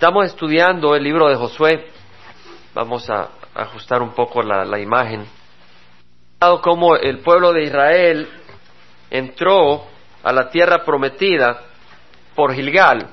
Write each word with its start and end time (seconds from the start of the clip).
Estamos 0.00 0.28
estudiando 0.28 0.96
el 0.96 1.02
libro 1.02 1.28
de 1.28 1.36
Josué. 1.36 1.90
Vamos 2.72 3.10
a 3.10 3.28
ajustar 3.54 4.00
un 4.00 4.14
poco 4.14 4.40
la, 4.40 4.64
la 4.64 4.78
imagen. 4.78 5.26
Como 6.62 6.96
el 6.96 7.18
pueblo 7.18 7.52
de 7.52 7.64
Israel 7.64 8.26
entró 9.10 9.84
a 10.22 10.32
la 10.32 10.48
tierra 10.48 10.86
prometida 10.86 11.60
por 12.34 12.54
Gilgal. 12.54 13.08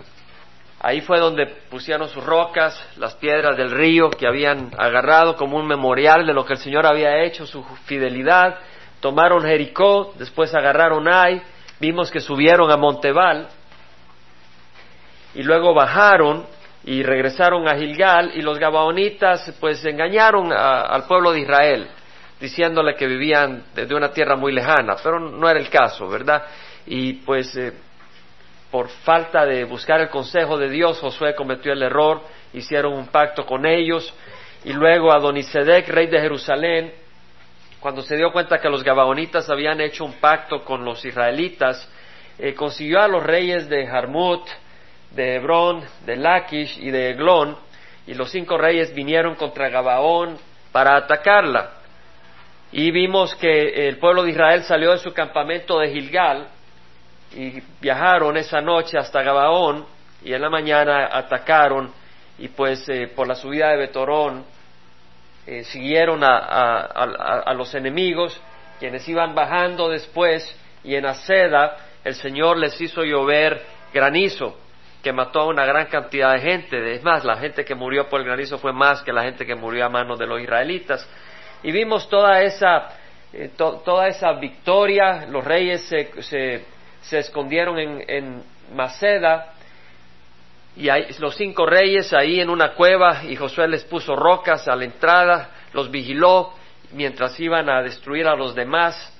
Ahí 0.80 1.02
fue 1.02 1.20
donde 1.20 1.48
pusieron 1.70 2.08
sus 2.08 2.24
rocas, 2.24 2.82
las 2.96 3.16
piedras 3.16 3.58
del 3.58 3.72
río 3.72 4.10
que 4.10 4.26
habían 4.26 4.72
agarrado 4.78 5.36
como 5.36 5.58
un 5.58 5.68
memorial 5.68 6.26
de 6.26 6.34
lo 6.34 6.46
que 6.46 6.54
el 6.54 6.60
Señor 6.60 6.86
había 6.86 7.22
hecho, 7.22 7.46
su 7.46 7.66
fidelidad. 7.84 8.60
Tomaron 9.02 9.44
Jericó, 9.44 10.14
después 10.18 10.56
agarraron 10.56 11.06
Ai, 11.10 11.42
vimos 11.82 12.10
que 12.10 12.22
subieron 12.22 12.72
a 12.72 12.78
Montebal 12.78 13.50
y 15.36 15.44
luego 15.44 15.74
bajaron 15.74 16.56
y 16.88 17.04
regresaron 17.04 17.68
a 17.68 17.76
Gilgal 17.76 18.32
y 18.34 18.42
los 18.42 18.58
gabaonitas 18.58 19.54
pues 19.60 19.84
engañaron 19.84 20.54
al 20.54 21.04
pueblo 21.04 21.34
de 21.34 21.42
Israel 21.42 21.88
diciéndole 22.40 22.96
que 22.96 23.06
vivían 23.06 23.66
de, 23.76 23.94
una 23.94 24.10
tierra 24.12 24.38
muy 24.38 24.54
lejana, 24.54 24.96
pero 25.04 25.20
no 25.20 25.50
era 25.50 25.60
el 25.60 25.70
caso, 25.70 26.08
¿verdad? 26.08 26.46
Y 26.86 27.14
pues 27.14 27.54
eh, 27.58 27.74
por 28.72 28.88
falta 28.88 29.46
de 29.46 29.66
buscar 29.66 30.00
el 30.00 30.08
consejo 30.08 30.58
de 30.58 30.70
Dios, 30.70 30.98
Josué 31.00 31.36
cometió 31.36 31.74
el 31.74 31.84
error, 31.84 32.22
hicieron 32.54 32.94
un 32.94 33.08
pacto 33.08 33.46
con 33.46 33.66
ellos, 33.66 34.14
y 34.64 34.72
luego 34.72 35.12
Adonisedec, 35.12 35.90
rey 35.90 36.08
de 36.08 36.22
Jerusalén, 36.22 36.94
cuando 37.82 38.02
se 38.02 38.16
dio 38.16 38.32
cuenta 38.32 38.60
que 38.60 38.70
los 38.70 38.84
gabaonitas 38.84 39.50
habían 39.50 39.82
hecho 39.82 40.06
un 40.06 40.14
pacto 40.22 40.64
con 40.64 40.86
los 40.86 41.04
israelitas, 41.04 41.92
eh, 42.40 42.54
consiguió 42.54 43.02
a 43.02 43.10
los 43.10 43.24
reyes 43.24 43.68
de 43.68 43.86
Jarmut, 43.88 44.48
de 45.12 45.36
Hebrón, 45.36 45.84
de 46.06 46.16
Laquish 46.16 46.78
y 46.80 46.92
de 46.92 47.12
Eglón, 47.12 47.58
y 48.06 48.14
los 48.14 48.32
cinco 48.32 48.58
reyes 48.58 48.94
vinieron 48.94 49.36
contra 49.36 49.70
Gabaón 49.70 50.38
para 50.72 50.96
atacarla. 50.96 51.72
Y 52.72 52.92
vimos 52.92 53.36
que 53.36 53.88
el 53.88 53.98
pueblo 53.98 54.24
de 54.24 54.32
Israel 54.32 54.64
salió 54.64 54.92
de 54.92 54.98
su 55.00 55.14
campamento 55.14 55.80
de 55.80 55.90
Gilgal 55.90 56.48
y 57.36 57.62
viajaron 57.82 58.38
esa 58.38 58.62
noche 58.62 58.98
hasta 58.98 59.22
Gabaón 59.22 59.86
y 60.24 60.34
en 60.34 60.42
la 60.42 60.50
mañana 60.50 61.10
atacaron 61.12 61.92
y 62.38 62.50
pues 62.50 62.88
eh, 62.90 63.08
por 63.08 63.28
la 63.28 63.36
subida 63.36 63.70
de 63.70 63.78
Betorón 63.78 64.46
eh, 65.46 65.64
siguieron 65.64 66.22
a, 66.24 67.54
los 67.56 67.74
enemigos 67.74 68.40
quienes 68.80 69.08
iban 69.08 69.34
bajando 69.34 69.90
después 69.90 70.56
y 70.84 70.96
en 70.96 71.06
Aceda 71.06 71.78
el 72.04 72.16
Señor 72.16 72.58
les 72.58 72.80
hizo 72.80 73.04
llover 73.04 73.62
granizo 73.94 74.58
que 75.02 75.14
mató 75.14 75.42
a 75.42 75.48
una 75.48 75.66
gran 75.66 75.88
cantidad 75.88 76.34
de 76.34 76.40
gente. 76.40 76.94
Es 76.94 77.04
más, 77.04 77.24
la 77.24 77.38
gente 77.38 77.64
que 77.64 77.76
murió 77.76 78.10
por 78.10 78.22
el 78.22 78.26
granizo 78.26 78.58
fue 78.58 78.74
más 78.74 79.02
que 79.02 79.14
la 79.14 79.24
gente 79.24 79.46
que 79.46 79.56
murió 79.56 79.86
a 79.86 79.90
manos 79.90 80.20
de 80.20 80.28
los 80.28 80.42
israelitas. 80.42 81.08
Y 81.64 81.72
vimos 81.72 82.10
toda 82.10 82.42
esa, 82.42 82.90
eh, 83.34 83.52
toda 83.58 84.08
esa 84.08 84.34
victoria, 84.34 85.26
los 85.28 85.44
reyes 85.44 85.82
se, 85.84 86.12
se, 87.02 87.20
escondieron 87.20 87.80
en, 87.80 88.04
en, 88.08 88.58
Maceda, 88.74 89.54
y 90.76 90.90
los 91.20 91.36
cinco 91.36 91.66
reyes 91.66 92.12
ahí 92.14 92.42
en 92.42 92.50
una 92.50 92.74
cueva, 92.74 93.24
y 93.24 93.36
Josué 93.36 93.68
les 93.68 93.86
puso 93.86 94.16
rocas 94.16 94.68
a 94.68 94.76
la 94.76 94.84
entrada, 94.84 95.52
los 95.74 95.90
vigiló 95.90 96.54
mientras 96.92 97.40
iban 97.40 97.70
a 97.70 97.82
destruir 97.82 98.28
a 98.28 98.36
los 98.36 98.54
demás 98.54 99.14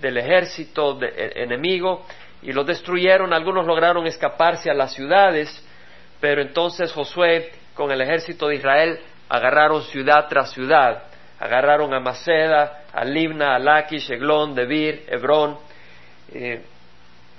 del 0.00 0.18
ejército 0.18 0.98
e, 1.02 1.42
enemigo, 1.42 2.06
y 2.42 2.52
los 2.52 2.66
destruyeron, 2.66 3.32
algunos 3.32 3.66
lograron 3.66 4.06
escaparse 4.06 4.70
a 4.70 4.74
las 4.74 4.92
ciudades, 4.94 5.66
pero 6.20 6.42
entonces 6.42 6.92
Josué 6.92 7.52
con 7.74 7.90
el 7.90 8.00
ejército 8.00 8.48
de 8.48 8.56
Israel 8.56 8.98
agarraron 9.28 9.82
ciudad 9.82 10.26
tras 10.28 10.52
ciudad 10.52 11.10
agarraron 11.40 11.92
a 11.94 12.00
Maceda, 12.00 12.82
a 12.92 13.04
Libna, 13.04 13.56
a 13.56 13.58
Laquish, 13.58 14.10
Eglón, 14.10 14.54
Debir, 14.54 15.06
Hebrón, 15.08 15.58
eh, 16.32 16.62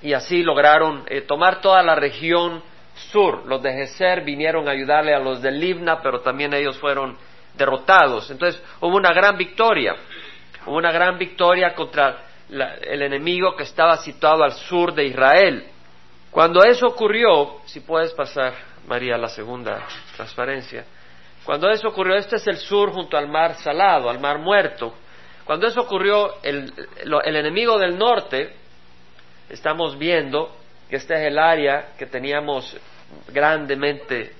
y 0.01 0.13
así 0.13 0.41
lograron 0.41 1.03
eh, 1.07 1.21
tomar 1.21 1.61
toda 1.61 1.83
la 1.83 1.93
región 1.93 2.63
sur. 3.11 3.45
Los 3.45 3.61
de 3.61 3.71
Geser 3.73 4.23
vinieron 4.23 4.67
a 4.67 4.71
ayudarle 4.71 5.13
a 5.13 5.19
los 5.19 5.41
de 5.41 5.51
Libna, 5.51 6.01
pero 6.01 6.21
también 6.21 6.51
ellos 6.53 6.79
fueron 6.79 7.15
derrotados. 7.55 8.31
Entonces 8.31 8.61
hubo 8.79 8.97
una 8.97 9.13
gran 9.13 9.37
victoria, 9.37 9.95
hubo 10.65 10.77
una 10.77 10.91
gran 10.91 11.19
victoria 11.19 11.75
contra 11.75 12.23
el 12.51 13.01
enemigo 13.01 13.55
que 13.55 13.63
estaba 13.63 13.97
situado 13.97 14.43
al 14.43 14.51
sur 14.51 14.93
de 14.93 15.05
Israel. 15.05 15.65
Cuando 16.29 16.63
eso 16.63 16.87
ocurrió, 16.87 17.59
si 17.65 17.79
puedes 17.79 18.11
pasar, 18.13 18.53
María, 18.87 19.17
la 19.17 19.29
segunda 19.29 19.85
transparencia, 20.15 20.85
cuando 21.43 21.69
eso 21.69 21.87
ocurrió, 21.87 22.15
este 22.15 22.35
es 22.35 22.47
el 22.47 22.57
sur 22.57 22.91
junto 22.91 23.17
al 23.17 23.27
mar 23.27 23.55
salado, 23.55 24.09
al 24.09 24.19
mar 24.19 24.39
muerto. 24.39 24.93
Cuando 25.45 25.67
eso 25.67 25.81
ocurrió, 25.81 26.35
el, 26.43 26.71
enemigo 27.25 27.79
del 27.79 27.97
norte, 27.97 28.53
estamos 29.49 29.97
viendo 29.97 30.55
que 30.89 30.97
este 30.97 31.15
es 31.15 31.27
el 31.27 31.39
área 31.39 31.93
que 31.97 32.05
teníamos 32.05 32.77
grandemente 33.29 34.33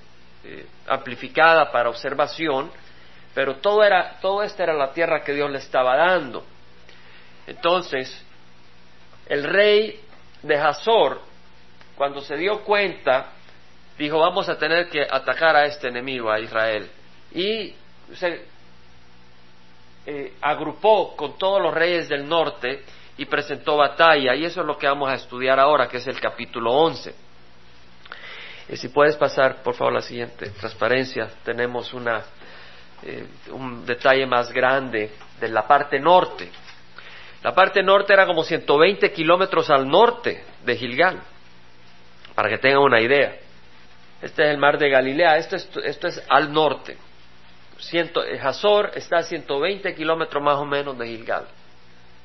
eh, 0.44 0.66
amplificada 0.88 1.72
para 1.72 1.90
observación, 1.90 2.72
pero 3.34 3.56
todo, 3.56 3.84
era, 3.84 4.20
todo 4.22 4.44
esta 4.44 4.64
era 4.64 4.74
la 4.74 4.92
tierra 4.92 5.24
que 5.24 5.34
Dios 5.34 5.50
le 5.50 5.58
estaba 5.58 5.96
dando. 5.98 6.46
Entonces, 7.48 8.26
el 9.28 9.44
rey 9.44 10.00
de 10.44 10.56
Hazor, 10.58 11.22
cuando 11.96 12.22
se 12.22 12.36
dio 12.38 12.62
cuenta 12.64 13.34
dijo, 13.98 14.20
vamos 14.20 14.50
a 14.50 14.58
tener 14.58 14.90
que 14.90 15.06
atacar 15.10 15.56
a 15.56 15.66
este 15.66 15.88
enemigo, 15.88 16.32
a 16.32 16.40
Israel. 16.40 16.90
Y 17.34 17.74
se 18.14 18.46
eh, 20.06 20.34
agrupó 20.42 21.16
con 21.16 21.38
todos 21.38 21.62
los 21.62 21.74
reyes 21.74 22.10
del 22.10 22.28
norte 22.28 22.84
y 23.18 23.26
presentó 23.26 23.78
batalla. 23.78 24.36
Y 24.36 24.46
eso 24.46 24.62
es 24.62 24.68
lo 24.68 24.78
que 24.78 24.88
vamos 24.88 25.10
a 25.10 25.16
estudiar 25.16 25.60
ahora, 25.60 25.88
que 25.88 25.98
es 25.98 26.08
el 26.08 26.20
capítulo 26.20 26.72
11. 26.72 27.14
Y 28.70 28.78
si 28.78 28.90
puedes 28.90 29.16
pasar, 29.18 29.62
por 29.62 29.76
favor, 29.76 29.94
la 29.94 30.02
siguiente 30.02 30.50
transparencia, 30.52 31.28
tenemos 31.44 31.94
una, 31.94 32.24
eh, 33.04 33.28
un 33.52 33.86
detalle 33.86 34.26
más 34.26 34.52
grande 34.52 35.12
de 35.40 35.48
la 35.50 35.68
parte 35.68 36.00
norte. 36.00 36.50
La 37.44 37.54
parte 37.54 37.82
norte 37.82 38.14
era 38.14 38.26
como 38.26 38.44
120 38.44 39.12
kilómetros 39.12 39.70
al 39.70 39.88
norte 39.88 40.44
de 40.64 40.76
Gilgal, 40.76 41.22
para 42.36 42.50
que 42.50 42.58
tengan 42.58 42.84
una 42.84 43.02
idea. 43.02 43.36
Este 44.22 44.44
es 44.44 44.50
el 44.50 44.58
mar 44.58 44.78
de 44.78 44.90
Galilea, 44.90 45.38
esto 45.38 45.56
es, 45.56 45.70
esto 45.84 46.08
es 46.08 46.24
al 46.30 46.54
norte. 46.54 46.98
Ciento, 47.80 48.22
Hazor 48.44 48.92
está 48.94 49.18
a 49.18 49.24
120 49.24 49.96
kilómetros 49.96 50.44
más 50.44 50.58
o 50.58 50.66
menos 50.66 50.98
de 51.00 51.08
Gilgal. 51.08 51.48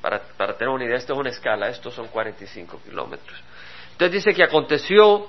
Para, 0.01 0.21
para 0.37 0.53
tener 0.53 0.69
una 0.69 0.85
idea, 0.85 0.97
esto 0.97 1.13
es 1.13 1.19
una 1.19 1.31
escala, 1.31 1.69
estos 1.69 1.95
son 1.95 2.07
45 2.07 2.79
kilómetros. 2.83 3.43
Entonces 3.93 4.23
dice 4.23 4.35
que 4.35 4.43
aconteció 4.43 5.27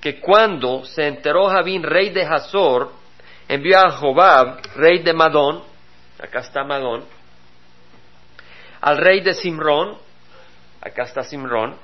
que 0.00 0.20
cuando 0.20 0.84
se 0.84 1.06
enteró 1.06 1.46
Javín, 1.46 1.84
rey 1.84 2.10
de 2.10 2.24
Hazor, 2.24 2.90
envió 3.46 3.78
a 3.78 3.92
Jobab, 3.92 4.60
rey 4.74 4.98
de 4.98 5.12
Madón, 5.12 5.62
acá 6.18 6.40
está 6.40 6.64
Madón, 6.64 7.04
al 8.86 8.98
rey 8.98 9.20
de 9.20 9.34
Simrón, 9.34 9.98
acá 10.80 11.02
está 11.02 11.24
Simrón, 11.24 11.76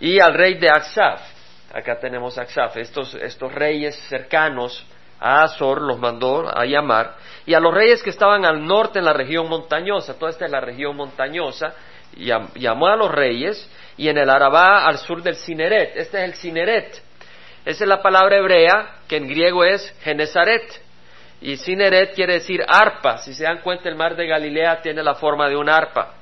y 0.00 0.20
al 0.20 0.32
rey 0.32 0.54
de 0.54 0.70
Aksaf, 0.70 1.20
acá 1.74 1.98
tenemos 1.98 2.38
Aksaf, 2.38 2.76
estos, 2.76 3.16
estos 3.16 3.52
reyes 3.52 3.96
cercanos 4.08 4.86
a 5.18 5.42
Azor 5.42 5.82
los 5.82 5.98
mandó 5.98 6.48
a 6.56 6.64
llamar, 6.66 7.16
y 7.46 7.54
a 7.54 7.58
los 7.58 7.74
reyes 7.74 8.00
que 8.00 8.10
estaban 8.10 8.44
al 8.44 8.64
norte 8.64 9.00
en 9.00 9.04
la 9.04 9.12
región 9.12 9.48
montañosa, 9.48 10.16
toda 10.16 10.30
esta 10.30 10.44
es 10.44 10.52
la 10.52 10.60
región 10.60 10.94
montañosa, 10.94 11.74
llamó 12.54 12.86
a 12.86 12.94
los 12.94 13.10
reyes, 13.10 13.68
y 13.96 14.08
en 14.08 14.18
el 14.18 14.30
Arabá 14.30 14.86
al 14.86 14.98
sur 14.98 15.20
del 15.20 15.34
Cineret, 15.34 15.96
este 15.96 16.18
es 16.18 16.24
el 16.30 16.34
Cineret, 16.34 17.02
esa 17.64 17.84
es 17.84 17.88
la 17.88 18.00
palabra 18.00 18.36
hebrea 18.36 18.98
que 19.08 19.16
en 19.16 19.26
griego 19.26 19.64
es 19.64 19.92
Genezaret, 20.02 20.80
y 21.40 21.56
Cineret 21.56 22.14
quiere 22.14 22.34
decir 22.34 22.60
arpa, 22.66 23.18
si 23.18 23.32
se 23.32 23.44
dan 23.44 23.60
cuenta 23.62 23.88
el 23.88 23.96
mar 23.96 24.14
de 24.14 24.26
Galilea 24.26 24.82
tiene 24.82 25.02
la 25.02 25.14
forma 25.14 25.48
de 25.48 25.56
un 25.56 25.68
arpa, 25.68 26.14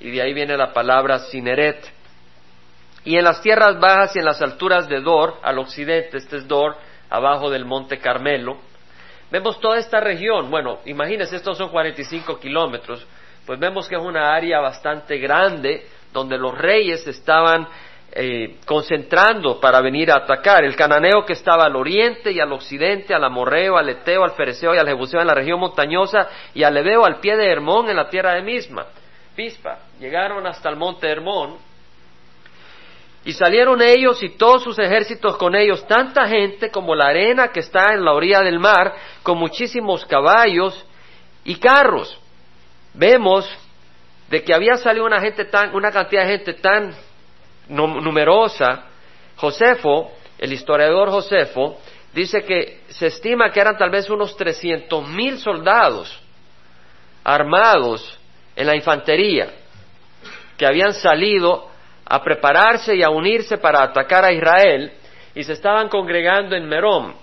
y 0.00 0.10
de 0.10 0.22
ahí 0.22 0.34
viene 0.34 0.56
la 0.56 0.72
palabra 0.72 1.18
Cineret. 1.30 1.92
Y 3.04 3.16
en 3.16 3.24
las 3.24 3.40
tierras 3.40 3.78
bajas 3.78 4.16
y 4.16 4.18
en 4.18 4.24
las 4.24 4.42
alturas 4.42 4.88
de 4.88 5.00
Dor, 5.00 5.38
al 5.42 5.58
occidente, 5.58 6.18
este 6.18 6.38
es 6.38 6.48
Dor, 6.48 6.76
abajo 7.08 7.50
del 7.50 7.64
monte 7.64 7.98
Carmelo, 7.98 8.58
vemos 9.30 9.60
toda 9.60 9.78
esta 9.78 10.00
región, 10.00 10.50
bueno, 10.50 10.80
imagínense, 10.86 11.36
estos 11.36 11.56
son 11.56 11.70
45 11.70 12.38
kilómetros, 12.40 13.06
pues 13.46 13.58
vemos 13.58 13.88
que 13.88 13.94
es 13.94 14.02
una 14.02 14.34
área 14.34 14.60
bastante 14.60 15.18
grande 15.18 15.86
donde 16.12 16.36
los 16.36 16.56
reyes 16.56 17.06
estaban 17.06 17.68
eh, 18.20 18.56
concentrando 18.66 19.60
para 19.60 19.80
venir 19.80 20.10
a 20.10 20.16
atacar. 20.16 20.64
El 20.64 20.74
cananeo 20.74 21.24
que 21.24 21.34
estaba 21.34 21.66
al 21.66 21.76
oriente 21.76 22.32
y 22.32 22.40
al 22.40 22.52
occidente, 22.52 23.14
al 23.14 23.22
amorreo, 23.22 23.78
al 23.78 23.88
eteo, 23.88 24.24
al 24.24 24.32
fereceo 24.32 24.74
y 24.74 24.78
al 24.78 24.88
jebuseo 24.88 25.20
en 25.20 25.28
la 25.28 25.34
región 25.34 25.60
montañosa 25.60 26.26
y 26.52 26.64
al 26.64 26.74
leveo 26.74 27.04
al 27.04 27.20
pie 27.20 27.36
de 27.36 27.48
Hermón 27.48 27.88
en 27.88 27.94
la 27.94 28.10
tierra 28.10 28.34
de 28.34 28.42
Misma. 28.42 28.86
Pispa. 29.36 29.78
Llegaron 30.00 30.44
hasta 30.48 30.68
el 30.68 30.74
monte 30.74 31.08
Hermón 31.08 31.58
Y 33.24 33.34
salieron 33.34 33.80
ellos 33.82 34.20
y 34.24 34.30
todos 34.30 34.64
sus 34.64 34.80
ejércitos 34.80 35.36
con 35.36 35.54
ellos, 35.54 35.86
tanta 35.86 36.26
gente 36.26 36.72
como 36.72 36.96
la 36.96 37.06
arena 37.06 37.52
que 37.52 37.60
está 37.60 37.94
en 37.94 38.04
la 38.04 38.14
orilla 38.14 38.40
del 38.40 38.58
mar, 38.58 38.96
con 39.22 39.38
muchísimos 39.38 40.04
caballos 40.06 40.84
y 41.44 41.54
carros. 41.54 42.18
Vemos 42.94 43.48
de 44.28 44.42
que 44.42 44.52
había 44.52 44.74
salido 44.74 45.06
una 45.06 45.20
gente 45.20 45.44
tan, 45.44 45.72
una 45.72 45.92
cantidad 45.92 46.22
de 46.22 46.30
gente 46.30 46.54
tan 46.54 46.92
numerosa. 47.68 48.84
Josefo, 49.36 50.12
el 50.38 50.52
historiador 50.52 51.10
Josefo, 51.10 51.78
dice 52.12 52.42
que 52.44 52.82
se 52.88 53.06
estima 53.06 53.50
que 53.50 53.60
eran 53.60 53.76
tal 53.76 53.90
vez 53.90 54.10
unos 54.10 54.36
trescientos 54.36 55.06
mil 55.08 55.38
soldados 55.38 56.20
armados 57.22 58.18
en 58.56 58.66
la 58.66 58.74
infantería 58.74 59.50
que 60.56 60.66
habían 60.66 60.92
salido 60.92 61.68
a 62.04 62.22
prepararse 62.22 62.96
y 62.96 63.02
a 63.02 63.10
unirse 63.10 63.58
para 63.58 63.82
atacar 63.82 64.24
a 64.24 64.32
Israel 64.32 64.92
y 65.34 65.44
se 65.44 65.52
estaban 65.52 65.88
congregando 65.88 66.56
en 66.56 66.66
Merón. 66.66 67.14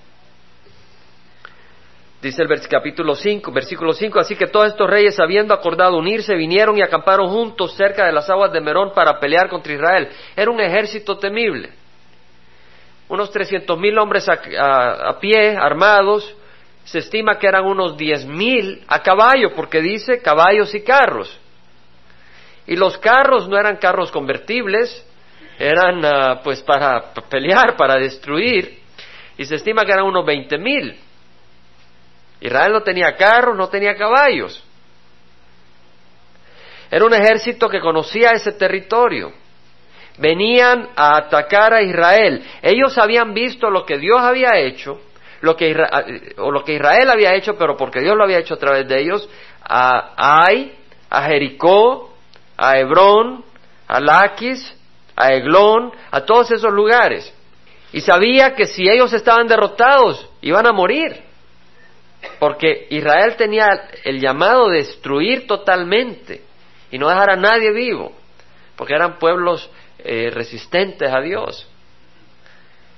Dice 2.25 2.42
el 2.42 2.68
capítulo 2.68 3.13
5, 3.13 3.51
versículo 3.51 3.94
5, 3.94 4.19
así 4.19 4.36
que 4.36 4.48
todos 4.48 4.69
estos 4.69 4.89
reyes 4.89 5.19
habiendo 5.19 5.54
acordado 5.54 5.95
unirse 5.95 6.33
vinieron 6.33 6.75
y 6.75 6.81
acamparon 6.81 7.30
juntos 7.30 7.75
cerca 7.75 8.07
de 8.07 8.12
las 8.12 8.27
aguas 8.31 8.51
de 8.51 8.62
Merón 8.62 8.94
para 8.95 9.19
pelear 9.19 9.48
contra 9.48 9.72
Israel. 9.72 10.10
Era 10.36 10.50
un 10.50 10.60
ejército 10.60 11.19
temible. 11.19 11.69
Unos 13.10 13.30
trescientos 13.30 13.77
mil 13.77 13.95
hombres 14.00 14.27
a, 14.27 15.19
pie, 15.19 15.56
armados, 15.56 16.36
se 16.83 16.98
estima 16.98 17.38
que 17.38 17.45
eran 17.45 17.63
unos 17.63 17.95
diez 17.95 18.25
mil 18.25 18.83
a 18.88 19.04
caballo, 19.04 19.54
porque 19.56 19.80
dice 19.80 20.19
caballos 20.19 20.74
y 20.74 20.81
carros. 20.81 21.39
Y 22.66 22.75
los 22.75 22.98
carros 22.98 23.48
no 23.48 23.56
eran 23.56 23.77
carros 23.77 24.12
convertibles, 24.12 25.07
eran 25.60 26.04
ah, 26.04 26.42
pues 26.44 26.63
para 26.63 27.13
pelear, 27.30 27.75
para 27.77 27.98
destruir, 28.00 28.80
y 29.38 29.45
se 29.45 29.54
estima 29.54 29.86
que 29.86 29.92
eran 29.92 30.06
unos 30.06 30.25
veinte 30.25 30.57
mil. 30.57 31.04
Israel 32.39 32.73
no 32.73 32.83
tenía 32.83 33.15
carros, 33.15 33.55
no 33.55 33.69
tenía 33.69 33.95
caballos. 33.95 34.63
Era 36.91 37.05
un 37.05 37.13
ejército 37.13 37.67
que 37.67 37.79
conocía 37.79 38.31
ese 38.31 38.53
territorio. 38.53 39.33
Venían 40.17 40.89
a 40.95 41.17
atacar 41.17 41.73
a 41.73 41.81
Israel. 41.81 42.45
Ellos 42.61 42.97
habían 42.97 43.33
visto 43.33 43.69
lo 43.69 43.85
que 43.85 43.97
Dios 43.97 44.21
había 44.21 44.57
hecho, 44.57 45.01
lo 45.41 45.57
que 45.57 45.75
o 46.37 46.51
lo 46.51 46.63
que 46.63 46.75
Israel 46.75 47.09
había 47.09 47.33
hecho, 47.33 47.57
pero 47.57 47.75
porque 47.75 47.99
Dios 47.99 48.15
lo 48.15 48.23
había 48.23 48.39
hecho 48.39 48.53
a 48.53 48.59
través 48.59 48.88
de 48.88 49.01
ellos, 49.01 49.27
a 49.61 50.13
Ai, 50.45 50.77
a 51.09 51.23
Jericó, 51.23 52.13
a 52.55 52.77
Hebrón, 52.77 53.43
a 53.88 53.99
Laquis, 53.99 54.75
a 55.15 55.33
Eglón, 55.33 55.91
a 56.11 56.21
todos 56.21 56.51
esos 56.51 56.71
lugares. 56.71 57.33
Y 57.93 58.01
sabía 58.01 58.55
que 58.55 58.65
si 58.65 58.88
ellos 58.89 59.13
estaban 59.13 59.47
derrotados, 59.47 60.29
iban 60.41 60.65
a 60.67 60.73
morir. 60.73 61.25
Porque 62.39 62.88
Israel 62.89 63.36
tenía 63.38 63.89
el 64.04 64.19
llamado 64.19 64.69
de 64.69 64.77
destruir 64.77 65.48
totalmente 65.48 66.42
y 66.92 66.98
no 66.98 67.10
dejar 67.10 67.31
a 67.31 67.36
nadie 67.36 67.72
vivo, 67.72 68.12
porque 68.75 68.94
eran 68.94 69.18
pueblos 69.19 69.69
eh, 70.00 70.30
resistentes 70.33 71.12
a 71.12 71.22
Dios. 71.22 71.68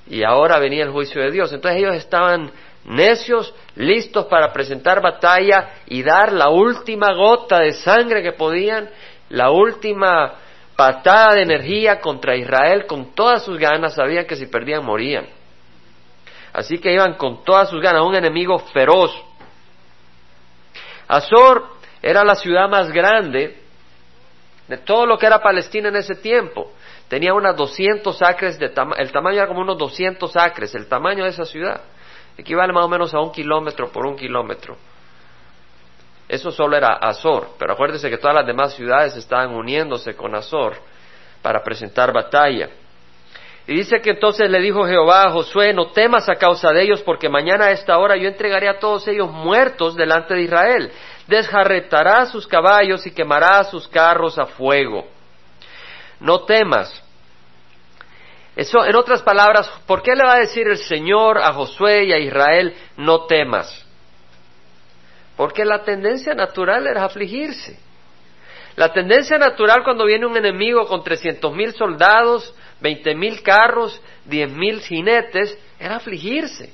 Y 0.10 0.24
ahora 0.24 0.60
venía 0.60 0.84
el 0.84 0.92
juicio 0.92 1.22
de 1.22 1.32
Dios. 1.32 1.52
Entonces 1.52 1.80
ellos 1.80 1.96
estaban 1.96 2.52
necios, 2.86 3.54
listos 3.76 4.26
para 4.26 4.54
presentar 4.54 5.02
batalla 5.02 5.76
y 5.88 6.04
dar 6.04 6.32
la 6.32 6.50
última 6.50 7.14
gota 7.14 7.60
de 7.60 7.74
sangre 7.74 8.24
que 8.24 8.32
podían 8.32 8.90
la 9.30 9.52
última 9.52 10.36
patada 10.76 11.36
de 11.36 11.42
energía 11.42 12.00
contra 12.00 12.36
Israel 12.36 12.86
con 12.86 13.14
todas 13.14 13.44
sus 13.44 13.58
ganas, 13.58 13.96
sabían 13.96 14.26
que 14.26 14.36
si 14.36 14.46
perdían 14.46 14.86
morían. 14.86 15.26
Así 16.57 16.80
que 16.80 16.92
iban 16.92 17.13
con 17.13 17.44
todas 17.44 17.69
sus 17.69 17.80
ganas, 17.80 18.01
un 18.01 18.15
enemigo 18.15 18.57
feroz. 18.57 19.12
Azor 21.07 21.68
era 22.01 22.24
la 22.24 22.33
ciudad 22.33 22.68
más 22.68 22.92
grande 22.92 23.62
de 24.68 24.77
todo 24.80 25.06
lo 25.06 25.19
que 25.19 25.27
era 25.27 25.39
Palestina 25.39 25.89
en 25.89 25.98
ese 25.98 26.15
tiempo. 26.15 26.71
Tenía 27.09 27.36
unas 27.36 27.56
200 27.56 28.19
acres, 28.24 28.57
de 28.57 28.74
el 28.98 29.12
tamaño 29.12 29.38
era 29.38 29.48
como 29.48 29.62
unos 29.62 29.77
200 29.77 30.36
acres, 30.36 30.74
el 30.74 30.88
tamaño 30.88 31.25
de 31.25 31.30
esa 31.30 31.45
ciudad. 31.45 31.80
Equivale 32.36 32.74
más 32.74 32.86
o 32.86 32.89
menos 32.89 33.13
a 33.13 33.19
un 33.19 33.31
kilómetro 33.31 33.92
por 33.92 34.07
un 34.07 34.15
kilómetro. 34.15 34.77
Eso 36.27 36.50
solo 36.50 36.75
era 36.75 36.94
Azor, 36.94 37.50
pero 37.59 37.74
acuérdese 37.74 38.09
que 38.09 38.18
todas 38.18 38.36
las 38.36 38.48
demás 38.48 38.74
ciudades 38.74 39.15
estaban 39.15 39.51
uniéndose 39.51 40.15
con 40.15 40.33
Azor 40.33 40.74
para 41.44 41.62
presentar 41.62 42.12
batalla. 42.12 42.68
Y 43.68 43.75
dice 43.75 44.00
que 44.00 44.12
entonces 44.12 44.50
le 44.50 44.62
dijo 44.62 44.86
Jehová 44.86 45.24
a 45.24 45.31
Josué, 45.31 45.74
no 45.74 45.88
temas 45.88 46.30
a 46.30 46.36
causa 46.36 46.72
de 46.72 46.84
ellos, 46.84 47.02
porque 47.02 47.28
mañana 47.28 47.66
a 47.66 47.72
esta 47.72 47.98
hora 47.98 48.16
yo 48.16 48.30
entregaré 48.30 48.69
a 48.69 48.80
todos 48.80 49.06
ellos 49.10 49.30
muertos 49.30 49.96
delante 49.98 50.36
de 50.36 50.44
Israel. 50.44 50.92
Desjarretará 51.28 52.25
sus 52.28 52.48
caballos 52.48 53.06
y 53.06 53.12
quemará 53.12 53.62
sus 53.66 53.86
carros 53.90 54.40
a 54.40 54.46
fuego. 54.46 55.06
No 56.22 56.46
temas. 56.46 57.04
Eso, 58.56 58.86
en 58.86 58.96
otras 58.96 59.22
palabras, 59.22 59.69
¿por 59.86 60.02
qué 60.02 60.16
le 60.16 60.24
va 60.24 60.36
a 60.36 60.40
decir 60.40 60.66
el 60.66 60.78
Señor 60.78 61.38
a 61.38 61.52
Josué 61.52 62.06
y 62.06 62.14
a 62.14 62.19
Israel, 62.19 62.74
no 62.96 63.25
temas? 63.25 63.86
Porque 65.36 65.66
la 65.66 65.84
tendencia 65.84 66.34
natural 66.34 66.88
era 66.88 67.04
afligirse. 67.04 67.78
La 68.78 68.94
tendencia 68.94 69.40
natural 69.40 69.84
cuando 69.84 70.06
viene 70.06 70.28
un 70.28 70.38
enemigo 70.38 70.86
con 70.86 71.04
trescientos 71.04 71.52
mil 71.52 71.74
soldados, 71.74 72.54
veinte 72.80 73.16
mil 73.16 73.42
carros, 73.42 74.00
diez 74.24 74.52
mil 74.52 74.82
jinetes, 74.82 75.58
era 75.80 75.96
afligirse. 75.96 76.72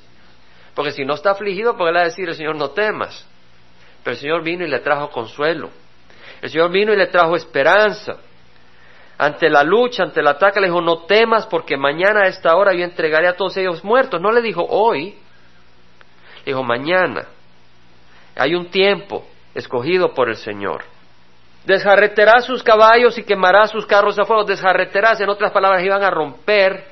Porque 0.74 0.92
si 0.92 1.02
no 1.06 1.14
está 1.14 1.30
afligido, 1.30 1.78
puede 1.78 2.04
decir 2.04 2.28
el 2.28 2.34
Señor 2.34 2.56
no 2.56 2.72
temas. 2.72 3.26
Pero 4.02 4.12
el 4.12 4.20
Señor 4.20 4.42
vino 4.42 4.66
y 4.66 4.68
le 4.68 4.80
trajo 4.80 5.08
consuelo. 5.08 5.70
El 6.42 6.50
Señor 6.50 6.70
vino 6.70 6.92
y 6.92 6.96
le 6.96 7.06
trajo 7.06 7.36
esperanza. 7.36 8.18
Ante 9.16 9.48
la 9.48 9.62
lucha, 9.62 10.02
ante 10.02 10.20
el 10.20 10.26
ataque, 10.26 10.60
le 10.60 10.66
dijo, 10.66 10.82
no 10.82 11.04
temas 11.04 11.46
porque 11.46 11.78
mañana 11.78 12.24
a 12.24 12.28
esta 12.28 12.54
hora 12.54 12.74
yo 12.74 12.84
entregaré 12.84 13.28
a 13.28 13.36
todos 13.36 13.56
ellos 13.56 13.82
muertos. 13.82 14.20
No 14.20 14.30
le 14.30 14.42
dijo 14.42 14.62
hoy, 14.68 15.12
le 16.44 16.44
dijo 16.44 16.62
mañana. 16.62 17.28
Hay 18.36 18.54
un 18.54 18.66
tiempo 18.66 19.26
escogido 19.54 20.12
por 20.12 20.28
el 20.28 20.36
Señor. 20.36 20.92
Desjarreterá 21.66 22.40
sus 22.40 22.62
caballos 22.62 23.16
y 23.16 23.24
quemará 23.24 23.66
sus 23.66 23.86
carros 23.86 24.18
a 24.18 24.24
fuego. 24.24 24.44
Desjarreterás, 24.44 25.20
en 25.20 25.30
otras 25.30 25.50
palabras, 25.50 25.82
iban 25.82 26.02
a 26.02 26.10
romper, 26.10 26.84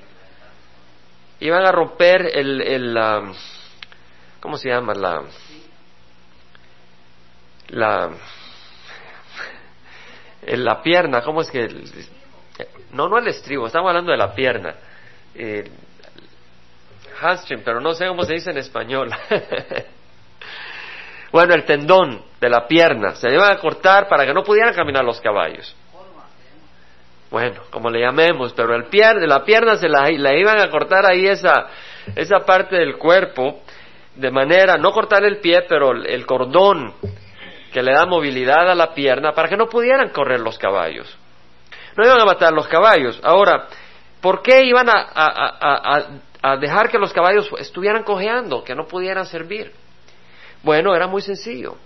iban 1.40 1.64
a 1.64 1.72
romper 1.72 2.30
el, 2.34 2.60
el 2.62 2.98
¿cómo 4.40 4.56
se 4.56 4.70
llama? 4.70 4.94
La, 4.94 5.22
la, 7.68 8.10
la 10.46 10.82
pierna, 10.82 11.20
¿cómo 11.22 11.42
es 11.42 11.50
que? 11.50 11.68
No, 12.92 13.08
no 13.08 13.18
el 13.18 13.28
estribo, 13.28 13.66
estamos 13.66 13.88
hablando 13.88 14.10
de 14.10 14.18
la 14.18 14.34
pierna. 14.34 14.74
Eh, 15.34 15.70
pero 17.64 17.80
no 17.80 17.94
sé 17.94 18.06
cómo 18.08 18.24
se 18.24 18.34
dice 18.34 18.50
en 18.50 18.58
español. 18.58 19.10
Bueno, 21.32 21.54
el 21.54 21.64
tendón 21.64 22.22
de 22.38 22.50
la 22.50 22.68
pierna 22.68 23.14
se 23.14 23.32
iban 23.32 23.50
a 23.50 23.58
cortar 23.58 24.06
para 24.06 24.26
que 24.26 24.34
no 24.34 24.42
pudieran 24.42 24.74
caminar 24.74 25.02
los 25.02 25.18
caballos. 25.20 25.74
Bueno, 27.30 27.62
como 27.70 27.88
le 27.88 28.00
llamemos, 28.00 28.52
pero 28.52 28.74
el 28.76 28.84
pie, 28.84 29.14
la 29.26 29.42
pierna 29.42 29.76
se 29.76 29.88
la, 29.88 30.10
iban 30.10 30.60
a 30.60 30.68
cortar 30.68 31.06
ahí 31.06 31.26
esa, 31.26 31.68
esa 32.14 32.40
parte 32.40 32.76
del 32.76 32.98
cuerpo, 32.98 33.62
de 34.14 34.30
manera, 34.30 34.76
no 34.76 34.92
cortar 34.92 35.24
el 35.24 35.38
pie, 35.38 35.62
pero 35.66 35.92
el 35.92 36.26
cordón 36.26 36.92
que 37.72 37.82
le 37.82 37.94
da 37.94 38.04
movilidad 38.04 38.70
a 38.70 38.74
la 38.74 38.92
pierna 38.92 39.32
para 39.32 39.48
que 39.48 39.56
no 39.56 39.66
pudieran 39.66 40.10
correr 40.10 40.40
los 40.40 40.58
caballos. 40.58 41.18
No 41.96 42.04
iban 42.04 42.20
a 42.20 42.26
matar 42.26 42.52
los 42.52 42.68
caballos. 42.68 43.18
Ahora, 43.22 43.68
¿por 44.20 44.42
qué 44.42 44.64
iban 44.66 44.90
a 44.90 46.56
dejar 46.60 46.90
que 46.90 46.98
los 46.98 47.14
caballos 47.14 47.50
estuvieran 47.58 48.02
cojeando, 48.02 48.62
que 48.62 48.74
no 48.74 48.84
pudieran 48.84 49.24
servir? 49.24 49.72
Bueno, 50.62 50.94
era 50.94 51.06
muy 51.06 51.22
sencillo. 51.22 51.76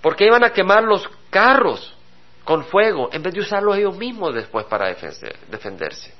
Porque 0.00 0.26
iban 0.26 0.44
a 0.44 0.52
quemar 0.52 0.84
los 0.84 1.08
carros 1.30 1.94
con 2.44 2.64
fuego 2.64 3.10
en 3.12 3.22
vez 3.22 3.34
de 3.34 3.40
usarlos 3.40 3.76
ellos 3.76 3.96
mismos 3.96 4.34
después 4.34 4.64
para 4.66 4.86
defenderse. 4.88 6.14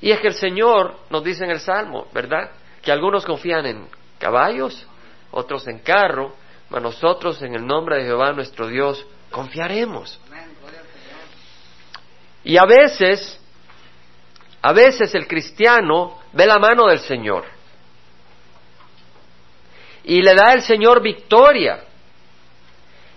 Y 0.00 0.10
es 0.10 0.20
que 0.20 0.28
el 0.28 0.34
Señor 0.34 0.96
nos 1.10 1.22
dice 1.22 1.44
en 1.44 1.50
el 1.50 1.60
Salmo, 1.60 2.06
¿verdad? 2.12 2.50
Que 2.80 2.90
algunos 2.90 3.24
confían 3.24 3.66
en 3.66 3.86
caballos, 4.18 4.86
otros 5.30 5.66
en 5.68 5.80
carro, 5.80 6.34
mas 6.70 6.82
nosotros 6.82 7.40
en 7.42 7.54
el 7.54 7.66
nombre 7.66 7.98
de 7.98 8.04
Jehová 8.04 8.32
nuestro 8.32 8.66
Dios 8.68 9.04
confiaremos. 9.30 10.18
Y 12.44 12.56
a 12.56 12.64
veces, 12.64 13.40
a 14.60 14.72
veces 14.72 15.14
el 15.14 15.28
cristiano 15.28 16.18
ve 16.32 16.46
la 16.46 16.58
mano 16.58 16.88
del 16.88 17.00
Señor 17.00 17.44
y 20.04 20.22
le 20.22 20.34
da 20.34 20.52
el 20.52 20.62
Señor 20.62 21.02
victoria. 21.02 21.84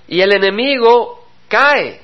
Y 0.08 0.22
el 0.22 0.34
enemigo 0.34 1.28
cae. 1.48 2.02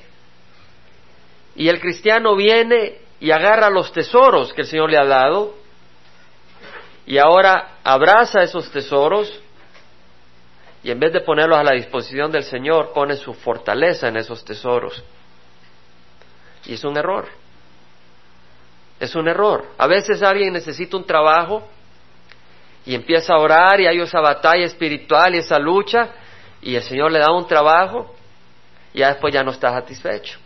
Y 1.54 1.68
el 1.68 1.80
cristiano 1.80 2.34
viene 2.34 2.98
y 3.20 3.30
agarra 3.30 3.70
los 3.70 3.92
tesoros 3.92 4.52
que 4.52 4.62
el 4.62 4.66
Señor 4.66 4.90
le 4.90 4.98
ha 4.98 5.04
dado 5.04 5.54
y 7.06 7.18
ahora 7.18 7.78
abraza 7.84 8.42
esos 8.42 8.70
tesoros 8.70 9.40
y 10.84 10.90
en 10.90 10.98
vez 10.98 11.12
de 11.12 11.20
ponerlos 11.20 11.58
a 11.58 11.62
la 11.62 11.72
disposición 11.72 12.32
del 12.32 12.42
Señor, 12.42 12.92
pone 12.92 13.16
su 13.16 13.34
fortaleza 13.34 14.08
en 14.08 14.16
esos 14.16 14.44
tesoros. 14.44 15.02
Y 16.66 16.74
es 16.74 16.82
un 16.82 16.96
error. 16.96 17.28
Es 18.98 19.14
un 19.14 19.28
error. 19.28 19.64
A 19.78 19.86
veces 19.86 20.22
alguien 20.22 20.52
necesita 20.52 20.96
un 20.96 21.04
trabajo 21.04 21.68
y 22.84 22.94
empieza 22.94 23.34
a 23.34 23.38
orar 23.38 23.80
y 23.80 23.86
hay 23.86 24.00
esa 24.00 24.20
batalla 24.20 24.64
espiritual 24.64 25.34
y 25.34 25.38
esa 25.38 25.58
lucha 25.58 26.10
y 26.60 26.74
el 26.74 26.82
Señor 26.82 27.12
le 27.12 27.18
da 27.18 27.32
un 27.32 27.46
trabajo 27.46 28.14
y 28.92 29.00
después 29.00 29.32
ya 29.32 29.42
no 29.42 29.52
está 29.52 29.70
satisfecho. 29.70 30.38